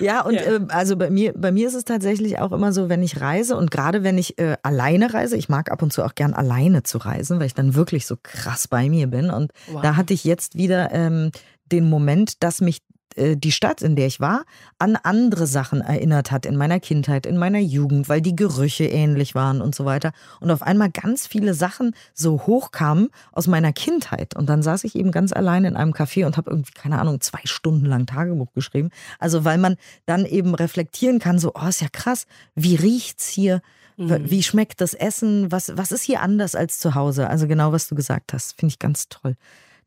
Ja, 0.00 0.20
und 0.20 0.34
ja. 0.34 0.42
Äh, 0.42 0.60
also 0.68 0.96
bei 0.96 1.08
mir, 1.08 1.32
bei 1.34 1.50
mir 1.50 1.66
ist 1.66 1.74
es 1.74 1.84
tatsächlich 1.84 2.38
auch 2.38 2.52
immer 2.52 2.74
so, 2.74 2.90
wenn 2.90 3.02
ich 3.02 3.22
reise 3.22 3.56
und 3.56 3.70
gerade 3.70 4.02
wenn 4.02 4.18
ich 4.18 4.38
äh, 4.38 4.58
alleine 4.62 5.14
reise, 5.14 5.36
ich 5.38 5.48
mag 5.48 5.70
ab 5.70 5.82
und 5.82 5.94
zu 5.94 6.04
auch 6.04 6.14
gern 6.14 6.34
alleine 6.34 6.82
zu 6.82 6.98
reisen, 6.98 7.38
weil 7.38 7.46
ich 7.46 7.54
dann 7.54 7.74
wirklich 7.74 8.06
so 8.06 8.16
krass 8.22 8.68
bei 8.68 8.90
mir 8.90 9.06
bin. 9.06 9.30
Und 9.30 9.52
wow. 9.68 9.80
da 9.80 9.96
hatte 9.96 10.12
ich 10.12 10.24
jetzt 10.24 10.56
wieder 10.56 10.92
ähm, 10.92 11.30
den 11.72 11.88
Moment, 11.88 12.42
dass 12.42 12.60
mich 12.60 12.82
die 13.16 13.52
Stadt, 13.52 13.82
in 13.82 13.96
der 13.96 14.06
ich 14.06 14.20
war, 14.20 14.44
an 14.78 14.96
andere 14.96 15.46
Sachen 15.46 15.80
erinnert 15.80 16.30
hat 16.30 16.46
in 16.46 16.56
meiner 16.56 16.80
Kindheit, 16.80 17.26
in 17.26 17.36
meiner 17.36 17.58
Jugend, 17.58 18.08
weil 18.08 18.20
die 18.20 18.36
Gerüche 18.36 18.84
ähnlich 18.84 19.34
waren 19.34 19.60
und 19.60 19.74
so 19.74 19.84
weiter. 19.84 20.12
Und 20.40 20.50
auf 20.50 20.62
einmal 20.62 20.90
ganz 20.90 21.26
viele 21.26 21.54
Sachen 21.54 21.94
so 22.14 22.46
hochkamen 22.46 23.08
aus 23.32 23.46
meiner 23.46 23.72
Kindheit. 23.72 24.36
Und 24.36 24.48
dann 24.48 24.62
saß 24.62 24.84
ich 24.84 24.96
eben 24.96 25.12
ganz 25.12 25.32
allein 25.32 25.64
in 25.64 25.76
einem 25.76 25.92
Café 25.92 26.26
und 26.26 26.36
habe 26.36 26.50
irgendwie, 26.50 26.72
keine 26.72 26.98
Ahnung, 26.98 27.20
zwei 27.20 27.40
Stunden 27.44 27.86
lang 27.86 28.06
Tagebuch 28.06 28.52
geschrieben. 28.52 28.90
Also 29.18 29.44
weil 29.44 29.58
man 29.58 29.76
dann 30.04 30.26
eben 30.26 30.54
reflektieren 30.54 31.18
kann, 31.18 31.38
so, 31.38 31.52
oh, 31.54 31.66
ist 31.66 31.80
ja 31.80 31.88
krass, 31.90 32.26
wie 32.54 32.74
riecht's 32.74 33.28
hier? 33.28 33.62
Mhm. 33.96 34.30
Wie 34.30 34.42
schmeckt 34.42 34.80
das 34.80 34.92
Essen? 34.92 35.50
Was, 35.50 35.72
was 35.74 35.90
ist 35.90 36.02
hier 36.02 36.20
anders 36.20 36.54
als 36.54 36.78
zu 36.78 36.94
Hause? 36.94 37.28
Also 37.28 37.46
genau, 37.46 37.72
was 37.72 37.88
du 37.88 37.94
gesagt 37.94 38.32
hast, 38.32 38.58
finde 38.58 38.72
ich 38.72 38.78
ganz 38.78 39.08
toll. 39.08 39.36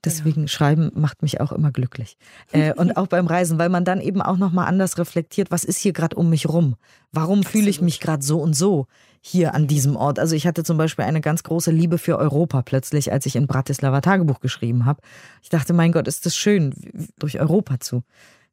Deswegen 0.06 0.42
ja. 0.42 0.48
Schreiben 0.48 0.92
macht 0.96 1.22
mich 1.22 1.42
auch 1.42 1.52
immer 1.52 1.72
glücklich. 1.72 2.18
Äh, 2.52 2.74
und 2.74 2.98
auch 2.98 3.06
beim 3.06 3.28
Reisen, 3.28 3.60
weil 3.60 3.70
man 3.70 3.86
dann 3.86 4.02
eben 4.02 4.24
auch 4.24 4.38
nochmal 4.38 4.68
anders 4.68 4.98
reflektiert, 4.98 5.52
was 5.52 5.64
ist 5.64 5.78
hier 5.78 5.94
gerade 5.94 6.16
um 6.16 6.32
mich 6.32 6.50
rum? 6.50 6.78
Warum 7.12 7.44
fühle 7.44 7.70
ich 7.70 7.80
mich 7.80 8.00
gerade 8.00 8.24
so 8.24 8.42
und 8.42 8.56
so 8.56 8.88
hier 9.22 9.54
an 9.54 9.68
diesem 9.68 9.96
Ort? 9.96 10.18
Also 10.18 10.36
ich 10.36 10.48
hatte 10.48 10.64
zum 10.64 10.78
Beispiel 10.78 11.06
eine 11.06 11.22
ganz 11.22 11.44
große 11.44 11.70
Liebe 11.70 12.00
für 12.00 12.18
Europa 12.18 12.64
plötzlich, 12.64 13.12
als 13.12 13.28
ich 13.28 13.36
in 13.36 13.46
Bratislava 13.46 14.02
Tagebuch 14.02 14.40
geschrieben 14.40 14.86
habe. 14.86 15.02
Ich 15.44 15.50
dachte, 15.50 15.74
mein 15.74 15.92
Gott, 15.92 16.08
ist 16.08 16.26
das 16.26 16.36
schön, 16.36 16.74
durch 17.20 17.40
Europa 17.40 17.80
zu 17.80 18.04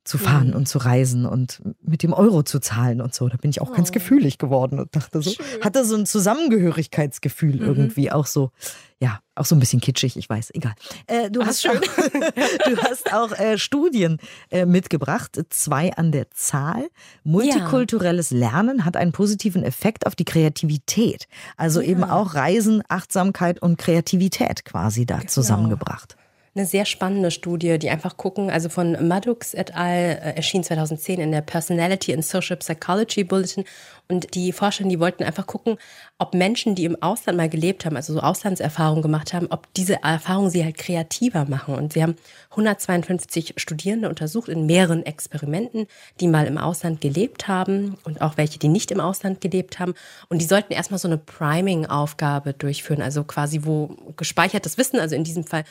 zu 0.06 0.18
fahren 0.18 0.48
mhm. 0.48 0.54
und 0.54 0.68
zu 0.68 0.78
reisen 0.78 1.26
und 1.26 1.60
mit 1.82 2.02
dem 2.02 2.12
Euro 2.12 2.42
zu 2.42 2.60
zahlen 2.60 3.00
und 3.00 3.14
so. 3.14 3.28
Da 3.28 3.36
bin 3.36 3.50
ich 3.50 3.60
auch 3.60 3.70
oh. 3.70 3.74
ganz 3.74 3.92
gefühlig 3.92 4.38
geworden 4.38 4.78
und 4.78 4.94
dachte 4.94 5.20
so, 5.20 5.30
Schön. 5.30 5.44
hatte 5.62 5.84
so 5.84 5.96
ein 5.96 6.06
Zusammengehörigkeitsgefühl 6.06 7.56
mhm. 7.56 7.66
irgendwie 7.66 8.12
auch 8.12 8.26
so, 8.26 8.52
ja, 9.00 9.20
auch 9.34 9.44
so 9.44 9.56
ein 9.56 9.60
bisschen 9.60 9.80
kitschig, 9.80 10.16
ich 10.16 10.28
weiß, 10.28 10.52
egal. 10.54 10.74
Äh, 11.06 11.30
du, 11.30 11.44
hast 11.44 11.68
auch, 11.68 11.74
du 11.80 12.76
hast 12.78 13.12
auch 13.12 13.32
äh, 13.32 13.58
Studien 13.58 14.18
äh, 14.50 14.64
mitgebracht, 14.64 15.40
zwei 15.50 15.92
an 15.92 16.12
der 16.12 16.30
Zahl. 16.30 16.88
Multikulturelles 17.24 18.30
ja. 18.30 18.38
Lernen 18.38 18.84
hat 18.84 18.96
einen 18.96 19.12
positiven 19.12 19.64
Effekt 19.64 20.06
auf 20.06 20.14
die 20.14 20.24
Kreativität. 20.24 21.26
Also 21.56 21.80
ja. 21.80 21.88
eben 21.88 22.04
auch 22.04 22.34
Reisen, 22.34 22.82
Achtsamkeit 22.88 23.60
und 23.60 23.76
Kreativität 23.76 24.64
quasi 24.64 25.04
da 25.04 25.16
genau. 25.16 25.30
zusammengebracht 25.30 26.16
eine 26.56 26.66
sehr 26.66 26.86
spannende 26.86 27.30
Studie, 27.30 27.78
die 27.78 27.90
einfach 27.90 28.16
gucken, 28.16 28.50
also 28.50 28.68
von 28.68 29.06
Maddox 29.06 29.54
et 29.54 29.76
al. 29.76 29.96
Äh, 29.96 30.36
erschien 30.36 30.64
2010 30.64 31.20
in 31.20 31.32
der 31.32 31.42
Personality 31.42 32.12
and 32.12 32.24
Social 32.24 32.56
Psychology 32.56 33.24
Bulletin 33.24 33.64
und 34.08 34.34
die 34.34 34.52
Forscher, 34.52 34.84
die 34.84 35.00
wollten 35.00 35.24
einfach 35.24 35.46
gucken, 35.46 35.78
ob 36.18 36.32
Menschen, 36.32 36.76
die 36.76 36.84
im 36.84 37.00
Ausland 37.02 37.36
mal 37.36 37.48
gelebt 37.48 37.84
haben, 37.84 37.96
also 37.96 38.12
so 38.12 38.20
Auslandserfahrungen 38.20 39.02
gemacht 39.02 39.32
haben, 39.32 39.48
ob 39.50 39.72
diese 39.74 40.02
Erfahrungen 40.02 40.50
sie 40.50 40.64
halt 40.64 40.78
kreativer 40.78 41.44
machen. 41.46 41.74
Und 41.74 41.92
sie 41.92 42.02
haben 42.02 42.14
152 42.50 43.54
Studierende 43.56 44.08
untersucht 44.08 44.48
in 44.48 44.64
mehreren 44.64 45.04
Experimenten, 45.04 45.88
die 46.20 46.28
mal 46.28 46.46
im 46.46 46.56
Ausland 46.56 47.00
gelebt 47.00 47.48
haben 47.48 47.98
und 48.04 48.20
auch 48.20 48.36
welche, 48.36 48.60
die 48.60 48.68
nicht 48.68 48.92
im 48.92 49.00
Ausland 49.00 49.40
gelebt 49.40 49.80
haben. 49.80 49.94
Und 50.28 50.40
die 50.40 50.46
sollten 50.46 50.72
erstmal 50.72 51.00
so 51.00 51.08
eine 51.08 51.18
Priming-Aufgabe 51.18 52.52
durchführen, 52.52 53.02
also 53.02 53.24
quasi 53.24 53.62
wo 53.64 53.96
gespeichertes 54.16 54.78
Wissen, 54.78 55.00
also 55.00 55.16
in 55.16 55.24
diesem 55.24 55.44
Fall 55.44 55.64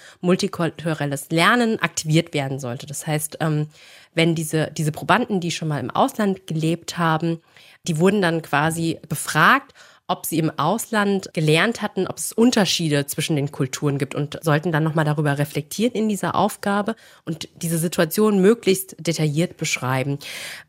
multikulturelles 0.75 1.29
Lernen, 1.29 1.79
aktiviert 1.79 2.33
werden 2.33 2.59
sollte. 2.59 2.85
Das 2.85 3.07
heißt, 3.07 3.37
ähm, 3.41 3.67
wenn 4.13 4.35
diese, 4.35 4.71
diese 4.71 4.91
Probanden, 4.91 5.39
die 5.39 5.51
schon 5.51 5.67
mal 5.67 5.79
im 5.79 5.91
Ausland 5.91 6.47
gelebt 6.47 6.97
haben, 6.97 7.41
die 7.87 7.99
wurden 7.99 8.21
dann 8.21 8.41
quasi 8.41 8.99
befragt, 9.07 9.73
ob 10.07 10.27
sie 10.27 10.37
im 10.37 10.51
Ausland 10.59 11.29
gelernt 11.33 11.81
hatten, 11.81 12.05
ob 12.05 12.17
es 12.17 12.31
Unterschiede 12.31 13.07
zwischen 13.07 13.35
den 13.35 13.51
Kulturen 13.51 13.97
gibt 13.97 14.13
und 14.13 14.37
sollten 14.43 14.71
dann 14.71 14.83
nochmal 14.83 15.05
darüber 15.05 15.39
reflektieren 15.39 15.95
in 15.95 16.09
dieser 16.09 16.35
Aufgabe 16.35 16.95
und 17.25 17.49
diese 17.55 17.79
Situation 17.79 18.39
möglichst 18.39 18.95
detailliert 18.99 19.57
beschreiben. 19.57 20.19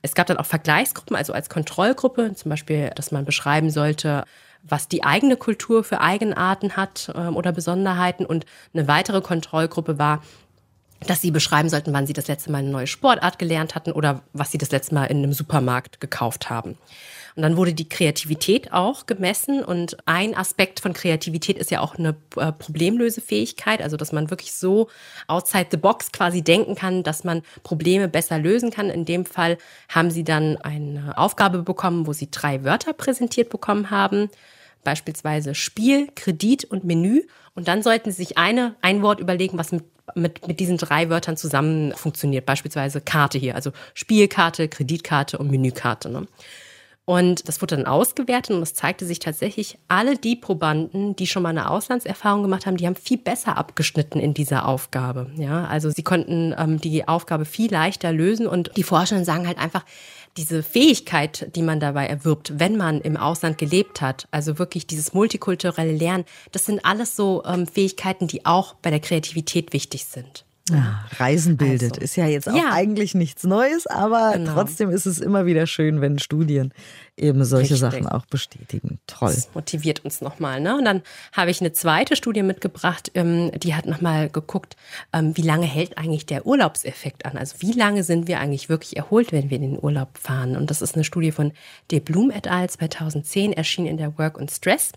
Es 0.01 0.15
gab 0.15 0.27
dann 0.27 0.39
auch 0.39 0.47
Vergleichsgruppen, 0.47 1.17
also 1.17 1.35
als 1.35 1.51
Kontrollgruppe, 1.51 2.33
zum 2.35 2.49
Beispiel, 2.49 2.91
dass 2.95 3.13
man 3.13 3.27
beschreiben 3.27 3.69
sollte, 3.69 4.25
was 4.69 4.89
die 4.89 5.05
eigene 5.05 5.37
Kultur 5.37 5.85
für 5.85 6.01
Eigenarten 6.01 6.77
hat 6.77 7.13
äh, 7.15 7.29
oder 7.29 7.53
Besonderheiten. 7.53 8.27
Und 8.27 8.47
eine 8.75 8.89
weitere 8.89 9.21
Kontrollgruppe 9.21 9.99
war, 9.99 10.23
dass 11.01 11.21
sie 11.21 11.31
beschreiben 11.31 11.69
sollten, 11.69 11.93
wann 11.93 12.07
sie 12.07 12.15
das 12.15 12.29
letzte 12.29 12.51
Mal 12.51 12.59
eine 12.59 12.71
neue 12.71 12.87
Sportart 12.87 13.39
gelernt 13.39 13.75
hatten 13.75 13.93
oder 13.93 14.23
was 14.33 14.51
sie 14.51 14.59
das 14.59 14.71
letzte 14.71 14.95
Mal 14.95 15.05
in 15.07 15.19
einem 15.19 15.33
Supermarkt 15.33 16.01
gekauft 16.01 16.49
haben. 16.49 16.79
Und 17.37 17.43
dann 17.43 17.59
wurde 17.59 17.75
die 17.75 17.89
Kreativität 17.89 18.73
auch 18.73 19.05
gemessen. 19.05 19.63
Und 19.63 19.99
ein 20.07 20.35
Aspekt 20.35 20.81
von 20.81 20.95
Kreativität 20.95 21.59
ist 21.59 21.71
ja 21.71 21.81
auch 21.81 21.97
eine 21.97 22.17
äh, 22.37 22.51
Problemlösefähigkeit, 22.51 23.83
also 23.83 23.99
dass 23.99 24.13
man 24.13 24.31
wirklich 24.31 24.55
so 24.55 24.89
outside 25.27 25.67
the 25.71 25.77
box 25.77 26.13
quasi 26.13 26.41
denken 26.41 26.75
kann, 26.75 27.03
dass 27.03 27.25
man 27.25 27.43
Probleme 27.63 28.09
besser 28.09 28.39
lösen 28.39 28.71
kann. 28.71 28.89
In 28.89 29.05
dem 29.05 29.27
Fall 29.27 29.59
haben 29.91 30.11
sie 30.11 30.25
dann 30.25 30.57
eine 30.57 31.13
Aufgabe 31.19 31.63
bekommen, 31.63 32.07
wo 32.07 32.15
sie 32.15 32.31
drei 32.31 32.65
Wörter 32.65 32.95
präsentiert 32.95 33.51
bekommen 33.51 33.91
haben 33.91 34.31
beispielsweise 34.87 35.55
Spiel, 35.55 36.09
Kredit 36.15 36.65
und 36.65 36.85
Menü. 36.85 37.23
Und 37.55 37.69
dann 37.69 37.83
sollten 37.83 38.11
Sie 38.11 38.19
sich 38.19 38.39
eine, 38.39 38.77
ein 38.81 39.03
Wort 39.03 39.19
überlegen, 39.21 39.59
was 39.59 39.73
mit, 39.73 39.85
mit, 40.15 40.47
mit 40.47 40.61
diesen 40.61 40.79
drei 40.79 41.11
Wörtern 41.11 41.37
zusammen 41.37 41.93
funktioniert. 41.93 42.47
Beispielsweise 42.47 43.01
Karte 43.01 43.37
hier, 43.37 43.57
also 43.57 43.73
Spielkarte, 43.95 44.69
Kreditkarte 44.69 45.39
und 45.39 45.51
Menükarte. 45.51 46.09
Ne? 46.09 46.29
Und 47.05 47.49
das 47.49 47.63
wurde 47.63 47.77
dann 47.77 47.87
ausgewertet 47.87 48.57
und 48.57 48.63
es 48.63 48.75
zeigte 48.75 49.07
sich 49.07 49.21
tatsächlich, 49.21 49.79
alle 49.87 50.17
die 50.17 50.35
Probanden, 50.35 51.15
die 51.15 51.29
schon 51.29 51.45
mal 51.45 51.51
eine 51.51 51.71
Auslandserfahrung 51.71 52.43
gemacht 52.43 52.67
haben, 52.67 52.77
die 52.77 52.87
haben 52.87 52.97
viel 52.97 53.19
besser 53.19 53.57
abgeschnitten 53.57 54.19
in 54.19 54.35
dieser 54.35 54.67
Aufgabe. 54.67 55.31
Ja, 55.37 55.67
also 55.67 55.91
sie 55.91 56.03
konnten 56.03 56.53
ähm, 56.59 56.81
die 56.81 57.07
Aufgabe 57.07 57.45
viel 57.45 57.71
leichter 57.71 58.13
lösen 58.13 58.49
und 58.49 58.73
die 58.77 58.83
Forscher 58.83 59.25
sagen 59.25 59.47
halt 59.47 59.59
einfach, 59.59 59.85
diese 60.37 60.63
Fähigkeit, 60.63 61.51
die 61.57 61.63
man 61.63 61.81
dabei 61.81 62.07
erwirbt, 62.07 62.59
wenn 62.59 62.77
man 62.77 63.01
im 63.01 63.17
Ausland 63.17 63.59
gelebt 63.59 64.01
hat, 64.01 64.29
also 64.31 64.59
wirklich 64.59 64.87
dieses 64.87 65.15
multikulturelle 65.15 65.93
Lernen, 65.93 66.25
das 66.53 66.67
sind 66.67 66.85
alles 66.85 67.17
so 67.17 67.43
ähm, 67.45 67.67
Fähigkeiten, 67.67 68.27
die 68.27 68.45
auch 68.45 68.75
bei 68.75 68.91
der 68.91 69.01
Kreativität 69.01 69.73
wichtig 69.73 70.05
sind. 70.05 70.45
Ja, 70.71 71.05
Reisen 71.19 71.57
bildet 71.57 71.93
also, 71.93 72.01
ist 72.01 72.17
ja 72.17 72.27
jetzt 72.27 72.49
auch 72.49 72.57
ja. 72.57 72.73
eigentlich 72.73 73.15
nichts 73.15 73.45
Neues, 73.45 73.87
aber 73.87 74.33
genau. 74.33 74.55
trotzdem 74.55 74.91
ist 74.91 75.07
es 75.07 75.21
immer 75.21 75.47
wieder 75.47 75.69
schön, 75.69 76.01
wenn 76.01 76.19
Studien 76.19 76.75
eben 77.17 77.45
solche 77.45 77.75
Richtig. 77.75 77.79
Sachen 77.79 78.09
auch 78.09 78.27
bestätigen. 78.27 78.99
Toll. 79.07 79.33
Das 79.33 79.55
motiviert 79.55 80.05
uns 80.05 80.21
nochmal. 80.21 80.61
Ne? 80.61 80.77
Und 80.77 80.85
dann 80.85 81.03
habe 81.33 81.53
ich 81.53 81.61
eine 81.61 81.73
zweite 81.73 82.17
Studie 82.17 82.43
mitgebracht, 82.43 83.13
ähm, 83.15 83.53
die 83.53 83.77
hat 83.77 83.87
nochmal 83.87 84.29
geguckt, 84.29 84.77
ähm, 85.13 85.37
wie 85.37 85.43
lange 85.43 85.67
hält 85.67 85.99
eigentlich 85.99 86.27
der 86.27 86.47
Urlaubseffekt 86.47 87.27
an? 87.27 87.37
Also 87.37 87.57
wie 87.61 87.73
lange 87.73 88.03
sind 88.03 88.27
wir 88.27 88.41
eigentlich 88.41 88.69
wirklich 88.69 88.97
erholt, 88.97 89.31
wenn 89.31 89.51
wir 89.51 89.57
in 89.57 89.63
den 89.63 89.79
Urlaub 89.81 90.19
fahren? 90.19 90.57
Und 90.57 90.71
das 90.71 90.83
ist 90.83 90.97
eine 90.97 91.05
Studie 91.05 91.31
von 91.31 91.53
De 91.93 92.01
Blum 92.01 92.33
et 92.33 92.49
al. 92.49 92.69
2010, 92.69 93.53
erschien 93.53 93.87
in 93.87 93.99
der 93.99 94.19
Work 94.19 94.41
and 94.41 94.51
Stress 94.51 94.91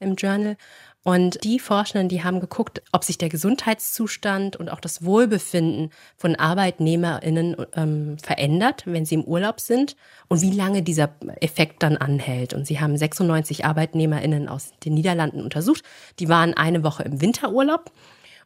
im 0.00 0.14
Journal. 0.14 0.56
Und 1.04 1.42
die 1.44 1.58
Forschenden, 1.58 2.08
die 2.08 2.24
haben 2.24 2.40
geguckt, 2.40 2.82
ob 2.92 3.04
sich 3.04 3.16
der 3.18 3.28
Gesundheitszustand 3.28 4.56
und 4.56 4.68
auch 4.68 4.80
das 4.80 5.04
Wohlbefinden 5.04 5.90
von 6.16 6.36
ArbeitnehmerInnen 6.36 7.56
ähm, 7.74 8.18
verändert, 8.18 8.82
wenn 8.84 9.06
sie 9.06 9.14
im 9.14 9.24
Urlaub 9.24 9.60
sind 9.60 9.96
und 10.28 10.42
wie 10.42 10.50
lange 10.50 10.82
dieser 10.82 11.10
Effekt 11.40 11.82
dann 11.82 11.96
anhält. 11.96 12.52
Und 12.52 12.66
sie 12.66 12.80
haben 12.80 12.96
96 12.96 13.64
ArbeitnehmerInnen 13.64 14.48
aus 14.48 14.72
den 14.84 14.94
Niederlanden 14.94 15.40
untersucht. 15.40 15.82
Die 16.18 16.28
waren 16.28 16.54
eine 16.54 16.82
Woche 16.82 17.04
im 17.04 17.20
Winterurlaub 17.20 17.92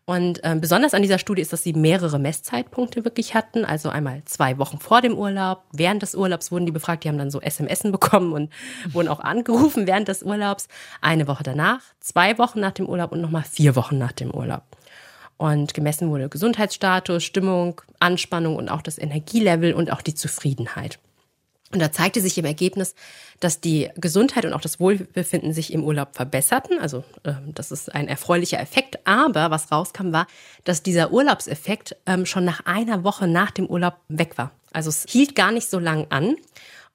und 0.04 0.40
ähm, 0.42 0.60
besonders 0.60 0.94
an 0.94 1.02
dieser 1.02 1.18
Studie 1.18 1.42
ist, 1.42 1.52
dass 1.52 1.62
sie 1.62 1.74
mehrere 1.74 2.18
Messzeitpunkte 2.18 3.04
wirklich 3.04 3.34
hatten. 3.34 3.64
Also 3.64 3.88
einmal 3.88 4.22
zwei 4.24 4.58
Wochen 4.58 4.78
vor 4.78 5.00
dem 5.00 5.16
Urlaub, 5.16 5.62
während 5.72 6.02
des 6.02 6.16
Urlaubs 6.16 6.50
wurden 6.50 6.66
die 6.66 6.72
befragt. 6.72 7.04
Die 7.04 7.08
haben 7.08 7.18
dann 7.18 7.30
so 7.30 7.40
SMS 7.40 7.82
bekommen 7.82 8.32
und 8.32 8.52
wurden 8.92 9.08
auch 9.08 9.20
angerufen 9.20 9.86
während 9.86 10.08
des 10.08 10.24
Urlaubs. 10.24 10.66
Eine 11.00 11.28
Woche 11.28 11.44
danach, 11.44 11.80
zwei 12.00 12.36
Wochen 12.38 12.58
nach 12.58 12.72
dem 12.72 12.88
Urlaub 12.88 13.12
und 13.12 13.20
nochmal 13.20 13.44
vier 13.44 13.76
Wochen 13.76 13.96
nach 13.96 14.12
dem 14.12 14.32
Urlaub. 14.32 14.64
Und 15.36 15.72
gemessen 15.72 16.10
wurde 16.10 16.28
Gesundheitsstatus, 16.28 17.22
Stimmung, 17.22 17.80
Anspannung 18.00 18.56
und 18.56 18.68
auch 18.70 18.82
das 18.82 18.98
Energielevel 18.98 19.72
und 19.72 19.92
auch 19.92 20.02
die 20.02 20.14
Zufriedenheit. 20.14 20.98
Und 21.72 21.80
da 21.80 21.90
zeigte 21.90 22.20
sich 22.20 22.36
im 22.36 22.44
Ergebnis, 22.44 22.94
dass 23.40 23.60
die 23.60 23.90
Gesundheit 23.96 24.44
und 24.44 24.52
auch 24.52 24.60
das 24.60 24.78
Wohlbefinden 24.78 25.54
sich 25.54 25.72
im 25.72 25.82
Urlaub 25.84 26.14
verbesserten. 26.14 26.78
Also 26.78 27.02
äh, 27.24 27.32
das 27.46 27.72
ist 27.72 27.94
ein 27.94 28.08
erfreulicher 28.08 28.60
Effekt. 28.60 28.98
Aber 29.06 29.50
was 29.50 29.72
rauskam, 29.72 30.12
war, 30.12 30.26
dass 30.64 30.82
dieser 30.82 31.12
Urlaubseffekt 31.12 31.96
ähm, 32.06 32.26
schon 32.26 32.44
nach 32.44 32.66
einer 32.66 33.04
Woche 33.04 33.26
nach 33.26 33.50
dem 33.50 33.66
Urlaub 33.66 33.96
weg 34.08 34.36
war. 34.36 34.52
Also 34.72 34.90
es 34.90 35.06
hielt 35.08 35.34
gar 35.34 35.50
nicht 35.50 35.68
so 35.68 35.78
lang 35.78 36.06
an. 36.10 36.36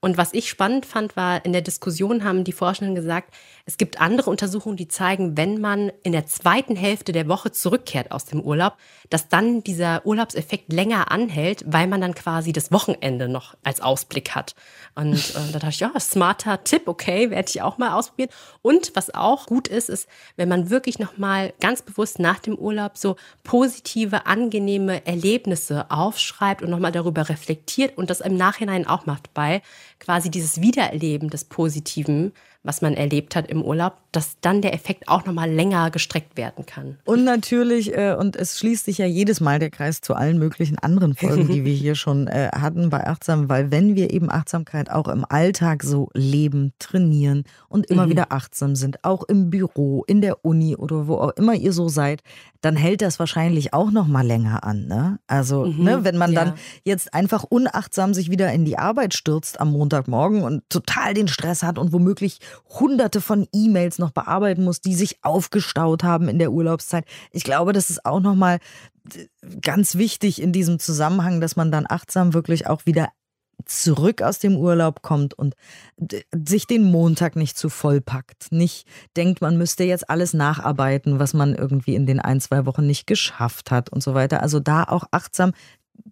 Und 0.07 0.17
was 0.17 0.33
ich 0.33 0.47
spannend 0.47 0.85
fand, 0.85 1.17
war, 1.17 1.43
in 1.43 1.51
der 1.51 1.61
Diskussion 1.61 2.23
haben 2.23 2.45
die 2.45 2.53
Forschenden 2.53 2.95
gesagt, 2.95 3.33
es 3.65 3.75
gibt 3.75 3.99
andere 3.99 4.29
Untersuchungen, 4.29 4.77
die 4.77 4.87
zeigen, 4.87 5.35
wenn 5.35 5.59
man 5.59 5.91
in 6.01 6.13
der 6.13 6.25
zweiten 6.25 6.77
Hälfte 6.77 7.11
der 7.11 7.27
Woche 7.27 7.51
zurückkehrt 7.51 8.13
aus 8.13 8.23
dem 8.23 8.39
Urlaub, 8.39 8.77
dass 9.09 9.27
dann 9.27 9.65
dieser 9.65 10.05
Urlaubseffekt 10.05 10.71
länger 10.71 11.11
anhält, 11.11 11.65
weil 11.67 11.87
man 11.87 11.99
dann 11.99 12.15
quasi 12.15 12.53
das 12.53 12.71
Wochenende 12.71 13.27
noch 13.27 13.55
als 13.65 13.81
Ausblick 13.81 14.33
hat. 14.33 14.55
Und 14.95 15.15
äh, 15.15 15.51
da 15.51 15.59
dachte 15.59 15.71
ich, 15.71 15.79
ja, 15.81 15.91
smarter 15.99 16.63
Tipp, 16.63 16.83
okay, 16.87 17.29
werde 17.29 17.49
ich 17.49 17.61
auch 17.61 17.77
mal 17.77 17.91
ausprobieren. 17.91 18.29
Und 18.61 18.93
was 18.95 19.13
auch 19.13 19.47
gut 19.47 19.67
ist, 19.67 19.89
ist, 19.89 20.07
wenn 20.37 20.47
man 20.47 20.69
wirklich 20.69 20.99
nochmal 20.99 21.53
ganz 21.59 21.81
bewusst 21.81 22.19
nach 22.19 22.39
dem 22.39 22.55
Urlaub 22.55 22.97
so 22.97 23.17
positive, 23.43 24.25
angenehme 24.25 25.05
Erlebnisse 25.05 25.91
aufschreibt 25.91 26.61
und 26.61 26.69
nochmal 26.69 26.93
darüber 26.93 27.27
reflektiert 27.27 27.97
und 27.97 28.09
das 28.09 28.21
im 28.21 28.37
Nachhinein 28.37 28.87
auch 28.87 29.05
macht, 29.05 29.29
weil 29.35 29.61
quasi 29.99 30.29
dieses 30.29 30.61
Wiedererleben 30.61 31.29
des 31.29 31.45
Positiven 31.45 32.33
was 32.67 32.81
man 32.81 32.93
erlebt 32.93 33.35
hat 33.35 33.47
im 33.47 33.63
Urlaub, 33.63 33.93
dass 34.11 34.37
dann 34.41 34.61
der 34.61 34.73
Effekt 34.73 35.07
auch 35.07 35.25
nochmal 35.25 35.49
länger 35.49 35.89
gestreckt 35.89 36.37
werden 36.37 36.65
kann. 36.65 36.97
Und 37.05 37.23
natürlich, 37.23 37.95
äh, 37.95 38.15
und 38.17 38.35
es 38.35 38.59
schließt 38.59 38.85
sich 38.85 38.97
ja 38.97 39.05
jedes 39.05 39.39
Mal 39.39 39.59
der 39.59 39.69
Kreis 39.69 40.01
zu 40.01 40.13
allen 40.13 40.37
möglichen 40.37 40.77
anderen 40.77 41.15
Folgen, 41.15 41.47
die 41.51 41.65
wir 41.65 41.73
hier 41.73 41.95
schon 41.95 42.27
äh, 42.27 42.49
hatten 42.53 42.89
bei 42.89 43.07
Achtsam, 43.07 43.49
weil 43.49 43.71
wenn 43.71 43.95
wir 43.95 44.11
eben 44.11 44.29
Achtsamkeit 44.29 44.91
auch 44.91 45.07
im 45.07 45.25
Alltag 45.27 45.83
so 45.83 46.09
leben, 46.13 46.73
trainieren 46.79 47.45
und 47.69 47.85
immer 47.89 48.05
mhm. 48.05 48.11
wieder 48.11 48.31
achtsam 48.31 48.75
sind, 48.75 49.03
auch 49.03 49.23
im 49.23 49.49
Büro, 49.49 50.03
in 50.05 50.21
der 50.21 50.43
Uni 50.43 50.75
oder 50.75 51.07
wo 51.07 51.15
auch 51.15 51.31
immer 51.31 51.55
ihr 51.55 51.71
so 51.71 51.87
seid, 51.87 52.21
dann 52.61 52.75
hält 52.75 53.01
das 53.01 53.19
wahrscheinlich 53.19 53.73
auch 53.73 53.91
noch 53.91 54.07
mal 54.07 54.25
länger 54.25 54.63
an. 54.63 54.87
Ne? 54.87 55.19
Also, 55.27 55.65
mhm, 55.65 55.83
ne, 55.83 56.03
wenn 56.03 56.17
man 56.17 56.33
ja. 56.33 56.45
dann 56.45 56.53
jetzt 56.83 57.13
einfach 57.13 57.43
unachtsam 57.43 58.13
sich 58.13 58.29
wieder 58.29 58.51
in 58.51 58.65
die 58.65 58.77
Arbeit 58.77 59.13
stürzt 59.13 59.59
am 59.59 59.71
Montagmorgen 59.71 60.43
und 60.43 60.69
total 60.69 61.13
den 61.13 61.27
Stress 61.27 61.63
hat 61.63 61.77
und 61.77 61.93
womöglich 61.93 62.39
hunderte 62.65 63.21
von 63.21 63.47
E-Mails 63.53 63.99
noch 63.99 64.11
bearbeiten 64.11 64.63
muss, 64.63 64.81
die 64.81 64.95
sich 64.95 65.23
aufgestaut 65.23 66.03
haben 66.03 66.27
in 66.29 66.39
der 66.39 66.51
Urlaubszeit. 66.51 67.05
Ich 67.31 67.43
glaube, 67.43 67.73
das 67.73 67.89
ist 67.89 68.05
auch 68.05 68.19
noch 68.19 68.35
mal 68.35 68.59
ganz 69.61 69.95
wichtig 69.95 70.41
in 70.41 70.51
diesem 70.51 70.79
Zusammenhang, 70.79 71.41
dass 71.41 71.55
man 71.55 71.71
dann 71.71 71.85
achtsam 71.87 72.33
wirklich 72.33 72.67
auch 72.67 72.85
wieder 72.85 73.09
zurück 73.65 74.21
aus 74.21 74.39
dem 74.39 74.55
Urlaub 74.55 75.01
kommt 75.01 75.33
und 75.33 75.55
sich 76.33 76.67
den 76.67 76.83
Montag 76.83 77.35
nicht 77.35 77.57
zu 77.57 77.69
voll 77.69 78.01
packt. 78.01 78.51
Nicht 78.51 78.87
denkt, 79.15 79.41
man 79.41 79.57
müsste 79.57 79.83
jetzt 79.83 80.09
alles 80.09 80.33
nacharbeiten, 80.33 81.19
was 81.19 81.33
man 81.33 81.55
irgendwie 81.55 81.95
in 81.95 82.05
den 82.05 82.19
ein, 82.19 82.39
zwei 82.39 82.65
Wochen 82.65 82.85
nicht 82.85 83.07
geschafft 83.07 83.71
hat 83.71 83.89
und 83.89 84.03
so 84.03 84.13
weiter. 84.13 84.41
Also 84.41 84.59
da 84.59 84.83
auch 84.83 85.05
achtsam 85.11 85.53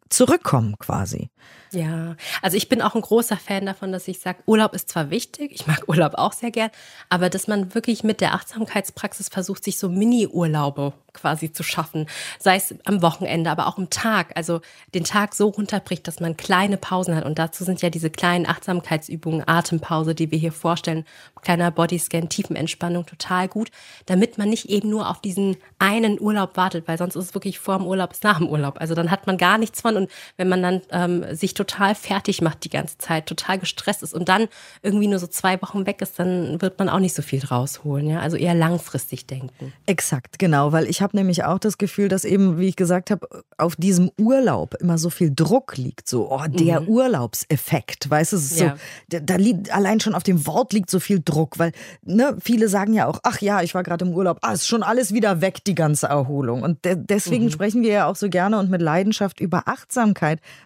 zurückkommen 0.09 0.75
quasi. 0.79 1.29
Ja, 1.71 2.15
also 2.41 2.55
ich 2.55 2.69
bin 2.69 2.81
auch 2.81 2.95
ein 2.95 3.01
großer 3.01 3.37
Fan 3.37 3.65
davon, 3.65 3.91
dass 3.91 4.07
ich 4.07 4.19
sage, 4.19 4.39
Urlaub 4.45 4.73
ist 4.73 4.89
zwar 4.89 5.09
wichtig, 5.09 5.51
ich 5.51 5.67
mag 5.67 5.83
Urlaub 5.87 6.13
auch 6.15 6.33
sehr 6.33 6.51
gern, 6.51 6.69
aber 7.09 7.29
dass 7.29 7.47
man 7.47 7.73
wirklich 7.75 8.03
mit 8.03 8.21
der 8.21 8.33
Achtsamkeitspraxis 8.33 9.29
versucht, 9.29 9.63
sich 9.63 9.77
so 9.77 9.89
Mini-Urlaube 9.89 10.93
quasi 11.15 11.51
zu 11.51 11.63
schaffen, 11.63 12.07
sei 12.39 12.57
es 12.57 12.75
am 12.85 13.01
Wochenende, 13.01 13.49
aber 13.49 13.67
auch 13.67 13.77
am 13.77 13.89
Tag. 13.89 14.33
Also 14.35 14.61
den 14.93 15.03
Tag 15.05 15.33
so 15.33 15.47
runterbricht, 15.47 16.07
dass 16.07 16.19
man 16.19 16.37
kleine 16.37 16.77
Pausen 16.77 17.15
hat. 17.15 17.25
Und 17.25 17.39
dazu 17.39 17.63
sind 17.63 17.81
ja 17.81 17.89
diese 17.89 18.09
kleinen 18.09 18.45
Achtsamkeitsübungen, 18.45 19.47
Atempause, 19.47 20.13
die 20.13 20.29
wir 20.29 20.37
hier 20.37 20.51
vorstellen, 20.51 21.05
kleiner 21.41 21.71
Bodyscan, 21.71 22.29
Tiefenentspannung 22.29 23.05
total 23.05 23.47
gut, 23.47 23.71
damit 24.05 24.37
man 24.37 24.49
nicht 24.49 24.69
eben 24.69 24.89
nur 24.89 25.09
auf 25.09 25.21
diesen 25.21 25.57
einen 25.79 26.19
Urlaub 26.19 26.57
wartet, 26.57 26.87
weil 26.87 26.97
sonst 26.97 27.15
ist 27.15 27.25
es 27.25 27.33
wirklich 27.33 27.59
vor 27.59 27.77
dem 27.77 27.87
Urlaub 27.87 28.09
bis 28.09 28.21
nach 28.23 28.37
dem 28.37 28.49
Urlaub. 28.49 28.79
Also 28.79 28.93
dann 28.93 29.09
hat 29.09 29.25
man 29.25 29.37
gar 29.37 29.57
nichts 29.57 29.81
von 29.81 29.94
fahren 29.95 30.03
und 30.03 30.11
wenn 30.37 30.49
man 30.49 30.61
dann 30.61 30.81
ähm, 30.91 31.35
sich 31.35 31.53
total 31.53 31.95
fertig 31.95 32.41
macht 32.41 32.63
die 32.63 32.69
ganze 32.69 32.97
Zeit, 32.97 33.25
total 33.25 33.59
gestresst 33.59 34.03
ist 34.03 34.13
und 34.13 34.29
dann 34.29 34.47
irgendwie 34.81 35.07
nur 35.07 35.19
so 35.19 35.27
zwei 35.27 35.61
Wochen 35.61 35.85
weg 35.85 36.01
ist, 36.01 36.19
dann 36.19 36.61
wird 36.61 36.77
man 36.79 36.89
auch 36.89 36.99
nicht 36.99 37.15
so 37.15 37.21
viel 37.21 37.43
rausholen. 37.43 38.07
Ja? 38.07 38.19
Also 38.19 38.37
eher 38.37 38.53
langfristig 38.53 39.25
denken. 39.25 39.73
Exakt, 39.85 40.39
genau, 40.39 40.71
weil 40.71 40.87
ich 40.87 41.01
habe 41.01 41.15
nämlich 41.15 41.43
auch 41.43 41.59
das 41.59 41.77
Gefühl, 41.77 42.07
dass 42.07 42.25
eben, 42.25 42.59
wie 42.59 42.67
ich 42.67 42.75
gesagt 42.75 43.11
habe, 43.11 43.27
auf 43.57 43.75
diesem 43.75 44.11
Urlaub 44.19 44.75
immer 44.79 44.97
so 44.97 45.09
viel 45.09 45.31
Druck 45.33 45.77
liegt. 45.77 46.07
So, 46.09 46.31
oh, 46.31 46.43
der 46.47 46.81
mhm. 46.81 46.87
Urlaubseffekt, 46.87 48.09
weißt 48.09 48.33
du, 48.33 48.37
so, 48.37 48.65
ja. 48.65 48.77
da, 49.09 49.19
da 49.19 49.35
liegt 49.35 49.71
allein 49.73 49.99
schon 49.99 50.15
auf 50.15 50.23
dem 50.23 50.45
Wort 50.45 50.73
liegt 50.73 50.89
so 50.89 50.99
viel 50.99 51.21
Druck, 51.23 51.59
weil 51.59 51.71
ne, 52.03 52.35
viele 52.41 52.67
sagen 52.69 52.93
ja 52.93 53.07
auch, 53.07 53.19
ach 53.23 53.41
ja, 53.41 53.61
ich 53.61 53.73
war 53.75 53.83
gerade 53.83 54.05
im 54.05 54.13
Urlaub, 54.13 54.39
ah, 54.41 54.53
ist 54.53 54.67
schon 54.67 54.83
alles 54.83 55.13
wieder 55.13 55.41
weg, 55.41 55.63
die 55.65 55.75
ganze 55.75 56.07
Erholung. 56.07 56.63
Und 56.63 56.83
de 56.85 56.95
deswegen 56.95 57.45
mhm. 57.45 57.49
sprechen 57.51 57.83
wir 57.83 57.91
ja 57.91 58.05
auch 58.07 58.15
so 58.15 58.29
gerne 58.29 58.57
und 58.59 58.69
mit 58.69 58.81
Leidenschaft 58.81 59.39
über 59.39 59.67
Achtsamkeit, 59.67 59.84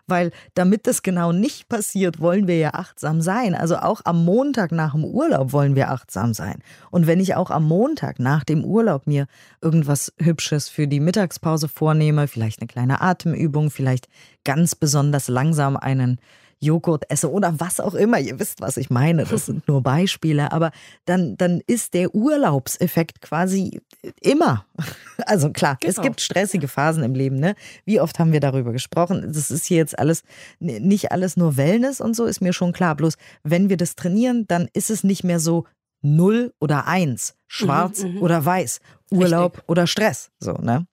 weil 0.08 0.32
damit 0.53 0.88
das 0.88 1.03
genau 1.03 1.32
nicht 1.32 1.69
passiert, 1.69 2.19
wollen 2.19 2.47
wir 2.47 2.58
ja 2.58 2.73
achtsam 2.73 3.21
sein. 3.21 3.55
Also 3.55 3.77
auch 3.77 4.01
am 4.05 4.23
Montag 4.23 4.71
nach 4.71 4.93
dem 4.93 5.03
Urlaub 5.03 5.53
wollen 5.53 5.75
wir 5.75 5.91
achtsam 5.91 6.34
sein. 6.34 6.60
Und 6.91 7.08
wenn 7.08 7.19
ich 7.19 7.36
auch 7.36 7.51
am 7.51 7.67
Montag 7.67 8.19
nach 8.19 8.43
dem 8.43 8.63
Urlaub 8.63 9.08
mir 9.08 9.27
irgendwas 9.62 10.13
Hübsches 10.19 10.69
für 10.69 10.88
die 10.88 10.99
Mittagspause 10.99 11.67
vornehme, 11.67 12.27
vielleicht 12.27 12.60
eine 12.60 12.67
kleine 12.67 13.01
Atemübung, 13.01 13.71
vielleicht 13.71 14.08
ganz 14.43 14.75
besonders 14.75 15.27
langsam 15.27 15.77
einen 15.77 16.19
Joghurt 16.60 17.10
esse 17.10 17.32
oder 17.32 17.60
was 17.60 17.80
auch 17.80 17.93
immer. 17.93 18.19
Ihr 18.19 18.39
wisst, 18.39 18.62
was 18.62 18.78
ich 18.78 18.89
meine. 18.89 19.26
Das 19.26 19.45
sind 19.48 19.67
nur 19.67 19.82
Beispiele. 19.82 20.52
Aber 20.52 20.72
dann, 21.06 21.38
dann 21.38 21.62
ist 21.67 21.93
der 21.93 22.13
Urlaubseffekt 22.13 23.22
quasi 23.22 23.82
immer. 24.22 24.65
Also 25.26 25.52
klar, 25.52 25.78
genau. 25.82 25.91
es 25.91 26.02
gibt 26.02 26.22
stressige 26.22 26.69
Phasen 26.69 27.04
im 27.04 27.13
Leben. 27.13 27.36
Ne? 27.36 27.56
Wie 27.84 28.00
oft 28.00 28.19
haben 28.19 28.32
wir 28.32 28.39
darüber 28.39 28.72
gesprochen? 28.72 29.22
Das 29.28 29.52
ist 29.52 29.65
hier 29.65 29.76
jetzt 29.76 30.00
alles, 30.00 30.24
nicht 30.60 31.12
alles 31.12 31.36
nur 31.36 31.58
Wellness 31.58 32.00
und 32.00 32.15
so, 32.15 32.24
ist 32.24 32.39
mir 32.39 32.54
schon 32.54 32.72
klar. 32.72 32.95
Bloß 32.95 33.15
wenn 33.43 33.67
wir 33.67 33.76
das 33.76 33.95
trainieren, 33.95 34.45
dann 34.48 34.69
ist 34.74 34.89
es 34.89 35.04
nicht 35.04 35.26
mehr 35.26 35.41
so 35.41 35.65
null 36.02 36.54
oder 36.60 36.88
eins, 36.88 37.36
schwarz 37.48 38.04
mhm, 38.04 38.13
mhm. 38.13 38.22
oder 38.22 38.43
weiß, 38.45 38.80
Urlaub 39.12 39.54
Richtig. 39.58 39.69
oder 39.69 39.88
Stress. 39.88 40.32
So, 40.39 40.54
ne? 40.54 40.88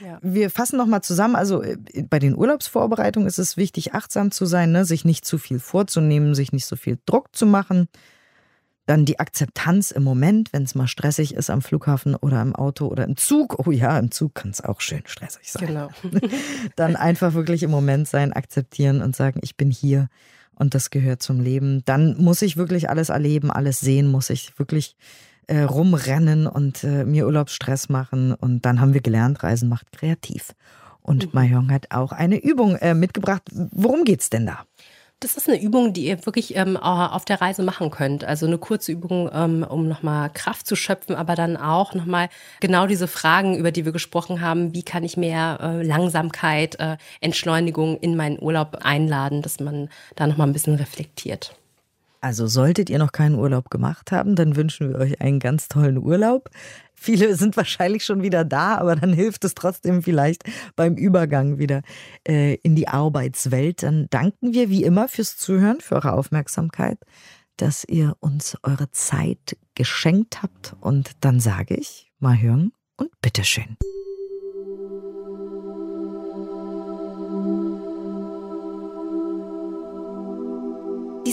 Ja. 0.00 0.18
Wir 0.22 0.50
fassen 0.50 0.76
nochmal 0.76 1.02
zusammen. 1.02 1.36
Also 1.36 1.62
äh, 1.62 1.76
bei 2.08 2.18
den 2.18 2.36
Urlaubsvorbereitungen 2.36 3.28
ist 3.28 3.38
es 3.38 3.56
wichtig, 3.56 3.94
achtsam 3.94 4.30
zu 4.30 4.46
sein, 4.46 4.72
ne? 4.72 4.84
sich 4.84 5.04
nicht 5.04 5.24
zu 5.24 5.38
viel 5.38 5.58
vorzunehmen, 5.58 6.34
sich 6.34 6.52
nicht 6.52 6.66
so 6.66 6.76
viel 6.76 6.98
Druck 7.06 7.34
zu 7.34 7.46
machen. 7.46 7.88
Dann 8.86 9.04
die 9.04 9.20
Akzeptanz 9.20 9.92
im 9.92 10.02
Moment, 10.02 10.52
wenn 10.52 10.64
es 10.64 10.74
mal 10.74 10.88
stressig 10.88 11.34
ist 11.34 11.50
am 11.50 11.62
Flughafen 11.62 12.16
oder 12.16 12.42
im 12.42 12.54
Auto 12.54 12.88
oder 12.88 13.04
im 13.04 13.16
Zug. 13.16 13.64
Oh 13.64 13.70
ja, 13.70 13.96
im 13.96 14.10
Zug 14.10 14.34
kann 14.34 14.50
es 14.50 14.60
auch 14.60 14.80
schön 14.80 15.02
stressig 15.06 15.52
sein. 15.52 15.68
Genau. 15.68 15.88
Dann 16.76 16.96
einfach 16.96 17.34
wirklich 17.34 17.62
im 17.62 17.70
Moment 17.70 18.08
sein, 18.08 18.32
akzeptieren 18.32 19.00
und 19.00 19.14
sagen, 19.14 19.38
ich 19.42 19.56
bin 19.56 19.70
hier 19.70 20.08
und 20.56 20.74
das 20.74 20.90
gehört 20.90 21.22
zum 21.22 21.40
Leben. 21.40 21.84
Dann 21.84 22.16
muss 22.20 22.42
ich 22.42 22.56
wirklich 22.56 22.90
alles 22.90 23.08
erleben, 23.08 23.52
alles 23.52 23.78
sehen, 23.78 24.08
muss 24.08 24.30
ich 24.30 24.58
wirklich 24.58 24.96
äh, 25.46 25.60
rumrennen 25.60 26.46
und 26.46 26.84
äh, 26.84 27.04
mir 27.04 27.26
Urlaubsstress 27.26 27.88
machen. 27.88 28.34
Und 28.34 28.64
dann 28.64 28.80
haben 28.80 28.94
wir 28.94 29.00
gelernt, 29.00 29.42
Reisen 29.42 29.68
macht 29.68 29.92
kreativ. 29.92 30.54
Und 31.00 31.26
mhm. 31.26 31.30
Mahjong 31.32 31.72
hat 31.72 31.86
auch 31.90 32.12
eine 32.12 32.42
Übung 32.42 32.76
äh, 32.76 32.94
mitgebracht. 32.94 33.42
Worum 33.52 34.04
geht's 34.04 34.30
denn 34.30 34.46
da? 34.46 34.64
Das 35.22 35.36
ist 35.36 35.48
eine 35.48 35.62
Übung, 35.62 35.92
die 35.92 36.06
ihr 36.06 36.26
wirklich 36.26 36.56
ähm, 36.56 36.76
auf 36.76 37.24
der 37.24 37.40
Reise 37.40 37.62
machen 37.62 37.92
könnt. 37.92 38.24
Also 38.24 38.44
eine 38.44 38.58
kurze 38.58 38.90
Übung, 38.90 39.30
ähm, 39.32 39.64
um 39.68 39.86
nochmal 39.86 40.30
Kraft 40.30 40.66
zu 40.66 40.74
schöpfen, 40.74 41.14
aber 41.14 41.36
dann 41.36 41.56
auch 41.56 41.94
nochmal 41.94 42.28
genau 42.58 42.88
diese 42.88 43.06
Fragen, 43.06 43.56
über 43.56 43.70
die 43.70 43.84
wir 43.84 43.92
gesprochen 43.92 44.40
haben. 44.40 44.74
Wie 44.74 44.82
kann 44.82 45.04
ich 45.04 45.16
mehr 45.16 45.58
äh, 45.62 45.82
Langsamkeit, 45.84 46.80
äh, 46.80 46.96
Entschleunigung 47.20 47.98
in 47.98 48.16
meinen 48.16 48.42
Urlaub 48.42 48.78
einladen, 48.82 49.42
dass 49.42 49.60
man 49.60 49.90
da 50.16 50.26
nochmal 50.26 50.48
ein 50.48 50.52
bisschen 50.52 50.74
reflektiert. 50.74 51.54
Also 52.22 52.46
solltet 52.46 52.88
ihr 52.88 53.00
noch 53.00 53.10
keinen 53.10 53.34
Urlaub 53.34 53.68
gemacht 53.68 54.12
haben, 54.12 54.36
dann 54.36 54.54
wünschen 54.54 54.90
wir 54.90 54.98
euch 54.98 55.20
einen 55.20 55.40
ganz 55.40 55.66
tollen 55.66 55.98
Urlaub. 55.98 56.50
Viele 56.94 57.34
sind 57.34 57.56
wahrscheinlich 57.56 58.04
schon 58.04 58.22
wieder 58.22 58.44
da, 58.44 58.76
aber 58.76 58.94
dann 58.94 59.12
hilft 59.12 59.44
es 59.44 59.54
trotzdem 59.54 60.04
vielleicht 60.04 60.44
beim 60.76 60.94
Übergang 60.94 61.58
wieder 61.58 61.82
äh, 62.26 62.54
in 62.62 62.76
die 62.76 62.86
Arbeitswelt. 62.86 63.82
Dann 63.82 64.06
danken 64.08 64.54
wir 64.54 64.70
wie 64.70 64.84
immer 64.84 65.08
fürs 65.08 65.36
Zuhören, 65.36 65.80
für 65.80 65.96
eure 65.96 66.12
Aufmerksamkeit, 66.12 66.98
dass 67.56 67.84
ihr 67.84 68.16
uns 68.20 68.56
eure 68.62 68.88
Zeit 68.92 69.56
geschenkt 69.74 70.44
habt. 70.44 70.76
Und 70.80 71.10
dann 71.20 71.40
sage 71.40 71.74
ich, 71.74 72.12
mal 72.20 72.40
hören 72.40 72.72
und 72.96 73.10
bitteschön. 73.20 73.76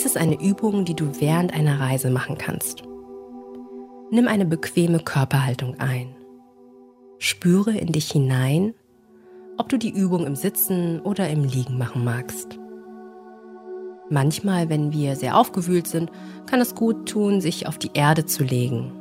Ist 0.09 0.17
eine 0.17 0.41
Übung, 0.41 0.85
die 0.85 0.95
du 0.95 1.21
während 1.21 1.53
einer 1.53 1.79
Reise 1.79 2.09
machen 2.09 2.35
kannst. 2.35 2.81
Nimm 4.09 4.27
eine 4.27 4.45
bequeme 4.45 4.97
Körperhaltung 4.97 5.79
ein. 5.79 6.15
Spüre 7.19 7.77
in 7.77 7.91
dich 7.91 8.09
hinein, 8.09 8.73
ob 9.59 9.69
du 9.69 9.77
die 9.77 9.91
Übung 9.91 10.25
im 10.25 10.35
Sitzen 10.35 10.99
oder 11.01 11.29
im 11.29 11.43
Liegen 11.43 11.77
machen 11.77 12.03
magst. 12.03 12.57
Manchmal, 14.09 14.67
wenn 14.69 14.91
wir 14.93 15.15
sehr 15.15 15.37
aufgewühlt 15.37 15.85
sind, 15.85 16.09
kann 16.47 16.59
es 16.59 16.73
gut 16.73 17.07
tun, 17.07 17.39
sich 17.39 17.67
auf 17.67 17.77
die 17.77 17.91
Erde 17.93 18.25
zu 18.25 18.43
legen. 18.43 18.91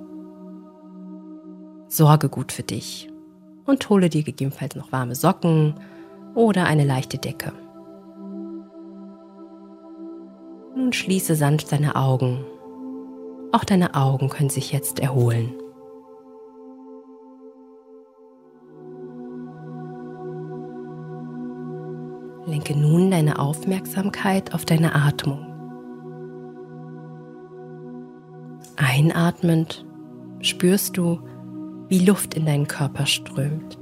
Sorge 1.88 2.28
gut 2.28 2.52
für 2.52 2.64
dich 2.64 3.08
und 3.64 3.88
hole 3.88 4.10
dir 4.10 4.24
gegebenenfalls 4.24 4.76
noch 4.76 4.92
warme 4.92 5.14
Socken 5.14 5.72
oder 6.34 6.66
eine 6.66 6.84
leichte 6.84 7.16
Decke. 7.16 7.54
Nun 10.88 10.94
schließe 10.94 11.34
sanft 11.34 11.70
deine 11.70 11.96
Augen. 11.96 12.46
Auch 13.52 13.64
deine 13.64 13.94
Augen 13.94 14.30
können 14.30 14.48
sich 14.48 14.72
jetzt 14.72 15.00
erholen. 15.00 15.52
Lenke 22.46 22.74
nun 22.74 23.10
deine 23.10 23.38
Aufmerksamkeit 23.38 24.54
auf 24.54 24.64
deine 24.64 24.94
Atmung. 24.94 25.44
Einatmend 28.76 29.84
spürst 30.40 30.96
du, 30.96 31.20
wie 31.88 31.98
Luft 31.98 32.32
in 32.32 32.46
deinen 32.46 32.66
Körper 32.66 33.04
strömt. 33.04 33.78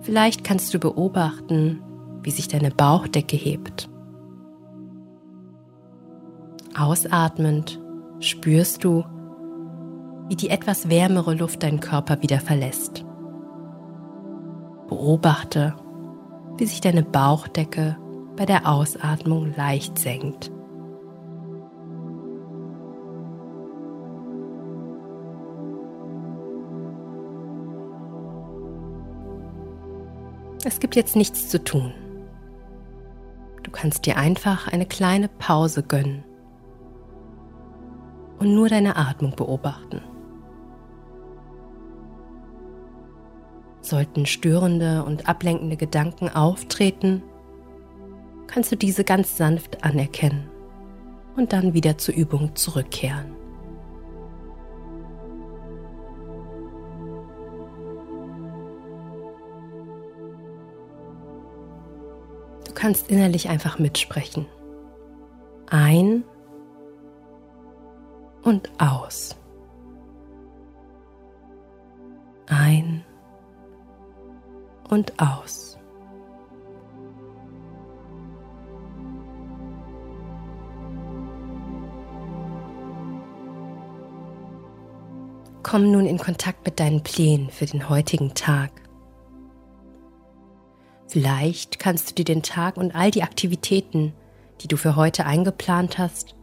Vielleicht 0.00 0.44
kannst 0.44 0.72
du 0.72 0.78
beobachten, 0.78 1.82
wie 2.22 2.30
sich 2.30 2.48
deine 2.48 2.70
Bauchdecke 2.70 3.36
hebt. 3.36 3.90
Ausatmend 6.78 7.80
spürst 8.20 8.84
du, 8.84 9.02
wie 10.28 10.36
die 10.36 10.50
etwas 10.50 10.90
wärmere 10.90 11.34
Luft 11.34 11.62
deinen 11.62 11.80
Körper 11.80 12.20
wieder 12.20 12.38
verlässt. 12.38 13.02
Beobachte, 14.86 15.74
wie 16.58 16.66
sich 16.66 16.82
deine 16.82 17.02
Bauchdecke 17.02 17.96
bei 18.36 18.44
der 18.44 18.68
Ausatmung 18.68 19.54
leicht 19.56 19.98
senkt. 19.98 20.50
Es 30.62 30.78
gibt 30.78 30.94
jetzt 30.94 31.16
nichts 31.16 31.48
zu 31.48 31.62
tun. 31.64 31.94
Du 33.62 33.70
kannst 33.70 34.04
dir 34.04 34.18
einfach 34.18 34.68
eine 34.68 34.84
kleine 34.84 35.28
Pause 35.28 35.82
gönnen 35.82 36.24
und 38.38 38.54
nur 38.54 38.68
deine 38.68 38.96
Atmung 38.96 39.34
beobachten. 39.34 40.02
Sollten 43.80 44.26
störende 44.26 45.04
und 45.04 45.28
ablenkende 45.28 45.76
Gedanken 45.76 46.28
auftreten, 46.28 47.22
kannst 48.46 48.72
du 48.72 48.76
diese 48.76 49.04
ganz 49.04 49.36
sanft 49.36 49.84
anerkennen 49.84 50.48
und 51.36 51.52
dann 51.52 51.74
wieder 51.74 51.98
zur 51.98 52.14
Übung 52.14 52.56
zurückkehren. 52.56 53.36
Du 62.66 62.72
kannst 62.74 63.10
innerlich 63.10 63.48
einfach 63.48 63.78
mitsprechen. 63.78 64.46
Ein 65.68 66.24
und 68.46 68.70
aus. 68.78 69.34
Ein 72.46 73.04
und 74.88 75.12
aus. 75.18 75.76
Komm 85.64 85.90
nun 85.90 86.06
in 86.06 86.18
Kontakt 86.18 86.64
mit 86.64 86.78
deinen 86.78 87.02
Plänen 87.02 87.50
für 87.50 87.66
den 87.66 87.88
heutigen 87.88 88.34
Tag. 88.34 88.70
Vielleicht 91.08 91.80
kannst 91.80 92.10
du 92.10 92.14
dir 92.14 92.24
den 92.24 92.44
Tag 92.44 92.76
und 92.76 92.94
all 92.94 93.10
die 93.10 93.24
Aktivitäten, 93.24 94.12
die 94.60 94.68
du 94.68 94.76
für 94.76 94.94
heute 94.94 95.26
eingeplant 95.26 95.98
hast, 95.98 96.35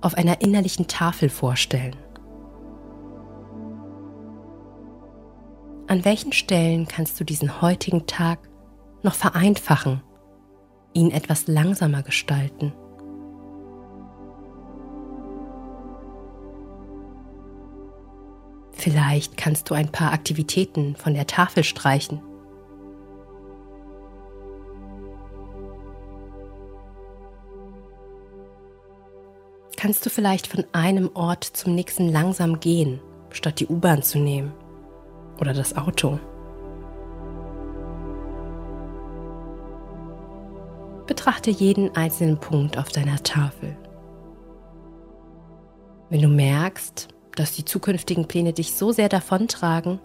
auf 0.00 0.14
einer 0.14 0.40
innerlichen 0.40 0.86
Tafel 0.86 1.28
vorstellen. 1.28 1.96
An 5.88 6.04
welchen 6.04 6.32
Stellen 6.32 6.88
kannst 6.88 7.18
du 7.20 7.24
diesen 7.24 7.60
heutigen 7.62 8.06
Tag 8.06 8.40
noch 9.02 9.14
vereinfachen, 9.14 10.02
ihn 10.92 11.10
etwas 11.12 11.46
langsamer 11.46 12.02
gestalten? 12.02 12.72
Vielleicht 18.72 19.36
kannst 19.36 19.70
du 19.70 19.74
ein 19.74 19.90
paar 19.90 20.12
Aktivitäten 20.12 20.96
von 20.96 21.14
der 21.14 21.26
Tafel 21.26 21.64
streichen. 21.64 22.20
Kannst 29.86 30.04
du 30.04 30.10
vielleicht 30.10 30.48
von 30.48 30.64
einem 30.72 31.10
Ort 31.14 31.44
zum 31.44 31.76
nächsten 31.76 32.08
langsam 32.08 32.58
gehen, 32.58 32.98
statt 33.30 33.60
die 33.60 33.68
U-Bahn 33.68 34.02
zu 34.02 34.18
nehmen 34.18 34.52
oder 35.40 35.54
das 35.54 35.76
Auto? 35.76 36.18
Betrachte 41.06 41.52
jeden 41.52 41.94
einzelnen 41.94 42.36
Punkt 42.40 42.76
auf 42.78 42.88
deiner 42.88 43.22
Tafel. 43.22 43.76
Wenn 46.10 46.22
du 46.22 46.28
merkst, 46.30 47.06
dass 47.36 47.52
die 47.52 47.64
zukünftigen 47.64 48.26
Pläne 48.26 48.52
dich 48.52 48.74
so 48.74 48.90
sehr 48.90 49.08
davontragen, 49.08 50.00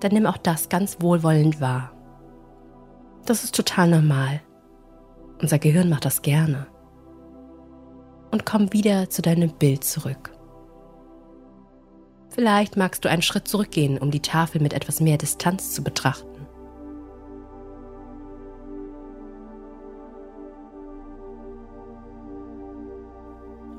dann 0.00 0.10
nimm 0.10 0.26
auch 0.26 0.38
das 0.38 0.68
ganz 0.68 0.96
wohlwollend 1.00 1.60
wahr. 1.60 1.92
Das 3.26 3.44
ist 3.44 3.54
total 3.54 3.90
normal. 3.90 4.40
Unser 5.40 5.60
Gehirn 5.60 5.88
macht 5.88 6.04
das 6.04 6.20
gerne. 6.22 6.66
Und 8.30 8.44
komm 8.44 8.72
wieder 8.72 9.08
zu 9.10 9.22
deinem 9.22 9.50
Bild 9.50 9.84
zurück. 9.84 10.32
Vielleicht 12.28 12.76
magst 12.76 13.04
du 13.04 13.08
einen 13.08 13.22
Schritt 13.22 13.48
zurückgehen, 13.48 13.98
um 13.98 14.10
die 14.10 14.22
Tafel 14.22 14.60
mit 14.60 14.72
etwas 14.72 15.00
mehr 15.00 15.18
Distanz 15.18 15.72
zu 15.72 15.82
betrachten. 15.82 16.46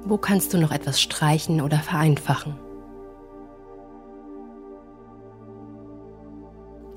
Wo 0.03 0.17
kannst 0.17 0.53
du 0.53 0.57
noch 0.57 0.71
etwas 0.71 0.99
streichen 0.99 1.62
oder 1.62 1.77
vereinfachen? 1.77 2.55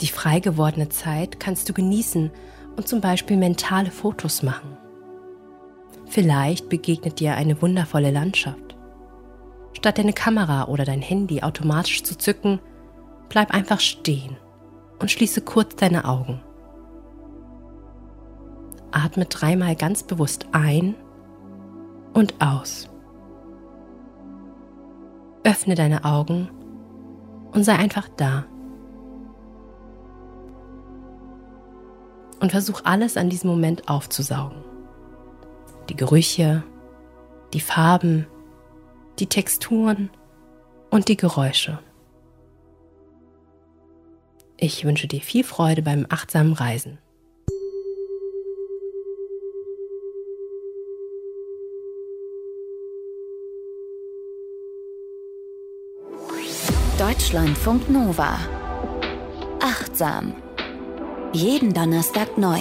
Die 0.01 0.09
frei 0.09 0.41
gewordene 0.41 0.89
Zeit 0.89 1.39
kannst 1.39 1.69
du 1.69 1.75
genießen 1.75 2.31
und 2.77 2.89
zum 2.89 3.01
Beispiel 3.01 3.37
mentale 3.37 3.91
Fotos 3.91 4.43
machen. 4.43 4.79
Vielleicht 6.13 6.69
begegnet 6.69 7.21
dir 7.21 7.37
eine 7.37 7.63
wundervolle 7.63 8.11
Landschaft. 8.11 8.77
Statt 9.73 9.97
deine 9.97 10.13
Kamera 10.13 10.69
oder 10.69 10.85
dein 10.85 11.01
Handy 11.01 11.43
automatisch 11.43 12.03
zu 12.03 12.19
zücken, 12.19 12.61
bleib 13.31 13.51
einfach 13.51 13.81
stehen 13.81 14.37
und 14.99 15.11
schließe 15.11 15.41
kurz 15.41 15.75
deine 15.75 16.05
Augen. 16.05 16.43
Atme 18.91 19.25
dreimal 19.25 19.75
ganz 19.75 20.03
bewusst 20.03 20.49
ein 20.53 20.97
und 22.13 22.35
aus. 22.43 22.91
Öffne 25.45 25.77
deine 25.77 26.05
Augen 26.05 26.51
und 27.53 27.65
sei 27.65 27.77
einfach 27.77 28.11
da. 28.19 28.45
Und 32.39 32.53
versuch 32.53 32.83
alles 32.85 33.17
an 33.17 33.31
diesem 33.31 33.49
Moment 33.49 33.89
aufzusaugen. 33.89 34.72
Die 35.89 35.97
Gerüche, 35.97 36.63
die 37.53 37.61
Farben, 37.61 38.27
die 39.19 39.27
Texturen 39.27 40.11
und 40.91 41.09
die 41.09 41.17
Geräusche. 41.17 41.79
Ich 44.57 44.85
wünsche 44.85 45.09
dir 45.09 45.21
viel 45.21 45.45
Freude 45.45 45.83
beim 45.83 46.07
achtsamen 46.09 46.53
Reisen. 46.53 46.99
Deutschlandfunk 56.99 57.91
Nova. 57.91 58.39
Achtsam. 59.61 60.35
Jeden 61.33 61.73
Donnerstag 61.73 62.39
neu. 62.39 62.61